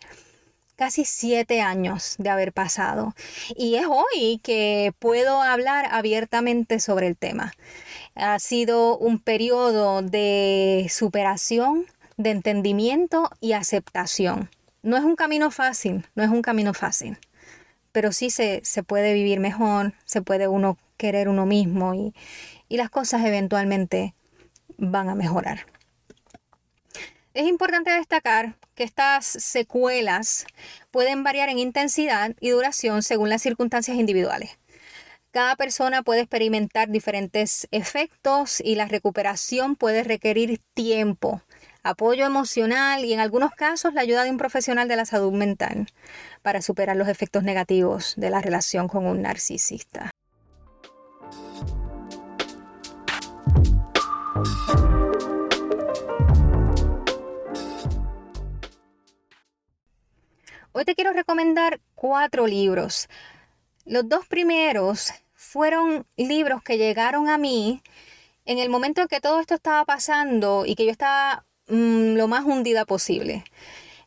casi 0.77 1.05
siete 1.05 1.63
años 1.63 2.17
de 2.19 2.29
haber 2.29 2.53
pasado 2.53 3.15
y 3.57 3.77
es 3.77 3.87
hoy 3.87 4.41
que 4.43 4.93
puedo 4.99 5.43
hablar 5.43 5.89
abiertamente 5.91 6.79
sobre 6.79 7.07
el 7.09 7.17
tema. 7.17 7.53
Ha 8.15 8.39
sido 8.39 8.97
un 8.97 9.19
periodo 9.19 10.03
de 10.03 10.87
superación, 10.91 11.87
de 12.17 12.31
entendimiento 12.31 13.31
y 13.41 13.53
aceptación. 13.53 14.51
No 14.83 14.97
es 14.97 15.05
un 15.05 15.17
camino 15.17 15.51
fácil, 15.51 16.07
no 16.15 16.23
es 16.23 16.31
un 16.31 16.43
camino 16.43 16.73
fácil, 16.73 17.19
pero 17.93 18.13
sí 18.13 18.31
se, 18.31 18.63
puede 18.87 19.15
vivir 19.15 19.41
mejor, 19.41 19.95
se 20.05 20.23
puede 20.23 20.49
uno 20.49 20.79
querer 20.97 21.29
uno 21.29 21.45
mismo 21.45 21.95
y, 21.95 22.15
y 22.69 22.77
las 22.77 22.91
cosas 22.91 23.25
eventualmente 23.25 24.15
van 24.79 25.09
a 25.09 25.15
mejorar. 25.15 25.67
Es 27.35 27.47
importante 27.47 27.91
destacar 27.91 28.57
que 28.75 28.85
estas 28.85 29.27
secuelas 29.27 30.47
pueden 30.91 31.23
variar 31.23 31.51
en 31.51 31.59
intensidad 31.59 32.35
y 32.41 32.51
duración 32.51 33.03
según 33.03 33.29
las 33.29 33.43
circunstancias 33.43 33.99
individuales. 33.99 34.59
Cada 35.33 35.55
persona 35.57 36.03
puede 36.03 36.21
experimentar 36.23 36.89
diferentes 36.89 37.69
efectos 37.71 38.61
y 38.61 38.75
la 38.75 38.87
recuperación 38.87 39.77
puede 39.77 40.03
requerir 40.03 40.63
tiempo, 40.73 41.43
apoyo 41.87 42.27
emocional 42.27 43.05
y 43.05 43.13
en 43.13 43.21
algunos 43.21 43.53
casos 43.53 43.95
la 43.95 44.01
ayuda 44.01 44.25
de 44.25 44.31
un 44.31 44.39
profesional 44.39 44.89
de 44.89 44.97
la 44.97 45.07
salud 45.07 45.33
mental 45.33 45.87
para 46.43 46.61
superar 46.61 46.97
los 46.97 47.07
efectos 47.07 47.45
negativos 47.45 48.15
de 48.17 48.29
la 48.29 48.43
relación 48.43 48.89
con 48.89 49.07
un 49.07 49.23
narcisista. 49.23 50.11
Hoy 60.73 60.85
te 60.85 60.95
quiero 60.97 61.13
recomendar 61.13 61.81
cuatro 61.95 62.49
libros. 62.49 63.09
Los 63.85 64.09
dos 64.09 64.27
primeros 64.27 65.13
fueron 65.35 66.05
libros 66.17 66.63
que 66.63 66.79
llegaron 66.79 67.29
a 67.29 67.39
mí 67.39 67.81
en 68.45 68.59
el 68.59 68.71
momento 68.71 69.03
en 69.03 69.09
que 69.09 69.21
todo 69.21 69.41
esto 69.41 69.55
estaba 69.55 69.85
pasando 69.85 70.67
y 70.67 70.75
que 70.75 70.85
yo 70.85 70.91
estaba 70.91 71.47
mm, 71.69 72.15
lo 72.15 72.29
más 72.29 72.45
hundida 72.45 72.85
posible. 72.85 73.45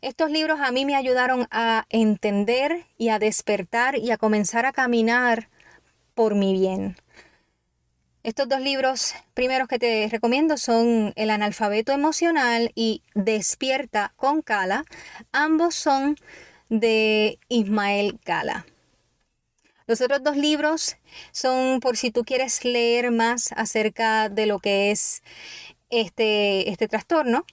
Estos 0.01 0.31
libros 0.31 0.59
a 0.61 0.71
mí 0.71 0.85
me 0.85 0.95
ayudaron 0.95 1.47
a 1.51 1.85
entender 1.89 2.85
y 2.97 3.09
a 3.09 3.19
despertar 3.19 3.97
y 3.97 4.11
a 4.11 4.17
comenzar 4.17 4.65
a 4.65 4.71
caminar 4.71 5.49
por 6.13 6.35
mi 6.35 6.53
bien. 6.53 6.95
Estos 8.23 8.49
dos 8.49 8.59
libros 8.59 9.13
primeros 9.33 9.67
que 9.67 9.79
te 9.79 10.07
recomiendo 10.11 10.57
son 10.57 11.13
El 11.15 11.29
analfabeto 11.29 11.93
emocional 11.93 12.71
y 12.75 13.01
Despierta 13.13 14.13
con 14.17 14.41
Cala. 14.41 14.83
Ambos 15.31 15.75
son 15.75 16.17
de 16.69 17.39
Ismael 17.47 18.19
Gala. 18.25 18.65
Los 19.87 20.01
otros 20.01 20.21
dos 20.21 20.37
libros 20.37 20.97
son 21.31 21.79
por 21.79 21.97
si 21.97 22.11
tú 22.11 22.23
quieres 22.23 22.63
leer 22.63 23.09
más 23.09 23.51
acerca 23.53 24.29
de 24.29 24.45
lo 24.45 24.59
que 24.59 24.91
es 24.91 25.23
este, 25.89 26.69
este 26.69 26.87
trastorno. 26.87 27.45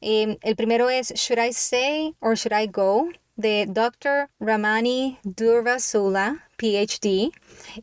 Eh, 0.00 0.38
el 0.42 0.56
primero 0.56 0.90
es 0.90 1.12
Should 1.14 1.44
I 1.44 1.52
Say 1.52 2.14
or 2.20 2.36
Should 2.36 2.58
I 2.58 2.66
Go? 2.66 3.08
de 3.40 3.66
Dr. 3.66 4.28
Ramani 4.38 5.18
Durvasula, 5.22 6.46
PhD, 6.56 7.32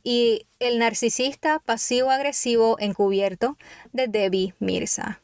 y 0.04 0.46
El 0.60 0.78
narcisista 0.78 1.60
pasivo-agresivo 1.60 2.78
encubierto 2.80 3.58
de 3.92 4.08
Debbie 4.08 4.54
Mirza. 4.60 5.20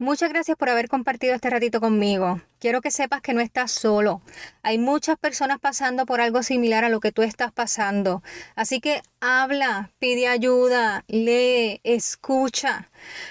Muchas 0.00 0.30
gracias 0.30 0.56
por 0.56 0.70
haber 0.70 0.88
compartido 0.88 1.34
este 1.34 1.50
ratito 1.50 1.78
conmigo. 1.78 2.40
Quiero 2.58 2.80
que 2.80 2.90
sepas 2.90 3.20
que 3.20 3.34
no 3.34 3.42
estás 3.42 3.70
solo. 3.70 4.22
Hay 4.62 4.78
muchas 4.78 5.18
personas 5.18 5.58
pasando 5.60 6.06
por 6.06 6.22
algo 6.22 6.42
similar 6.42 6.84
a 6.84 6.88
lo 6.88 7.00
que 7.00 7.12
tú 7.12 7.20
estás 7.20 7.52
pasando. 7.52 8.22
Así 8.54 8.80
que 8.80 9.02
habla, 9.20 9.90
pide 9.98 10.26
ayuda, 10.26 11.04
lee, 11.06 11.82
escucha. 11.84 12.88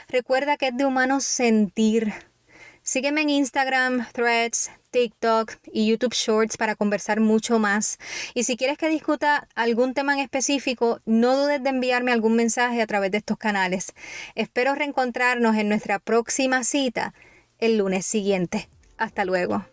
Recuerda 0.09 0.57
que 0.57 0.67
es 0.67 0.77
de 0.77 0.85
humano 0.85 1.21
sentir. 1.21 2.13
Sígueme 2.89 3.21
en 3.21 3.29
Instagram, 3.29 4.07
Threads, 4.13 4.71
TikTok 4.89 5.57
y 5.71 5.85
YouTube 5.85 6.15
Shorts 6.15 6.57
para 6.57 6.73
conversar 6.73 7.19
mucho 7.19 7.59
más. 7.59 7.99
Y 8.33 8.45
si 8.45 8.57
quieres 8.57 8.79
que 8.79 8.89
discuta 8.89 9.47
algún 9.53 9.93
tema 9.93 10.15
en 10.15 10.21
específico, 10.21 10.99
no 11.05 11.37
dudes 11.37 11.61
de 11.61 11.69
enviarme 11.69 12.11
algún 12.11 12.35
mensaje 12.35 12.81
a 12.81 12.87
través 12.87 13.11
de 13.11 13.19
estos 13.19 13.37
canales. 13.37 13.93
Espero 14.33 14.73
reencontrarnos 14.73 15.55
en 15.57 15.69
nuestra 15.69 15.99
próxima 15.99 16.63
cita 16.63 17.13
el 17.59 17.77
lunes 17.77 18.07
siguiente. 18.07 18.69
Hasta 18.97 19.23
luego. 19.23 19.63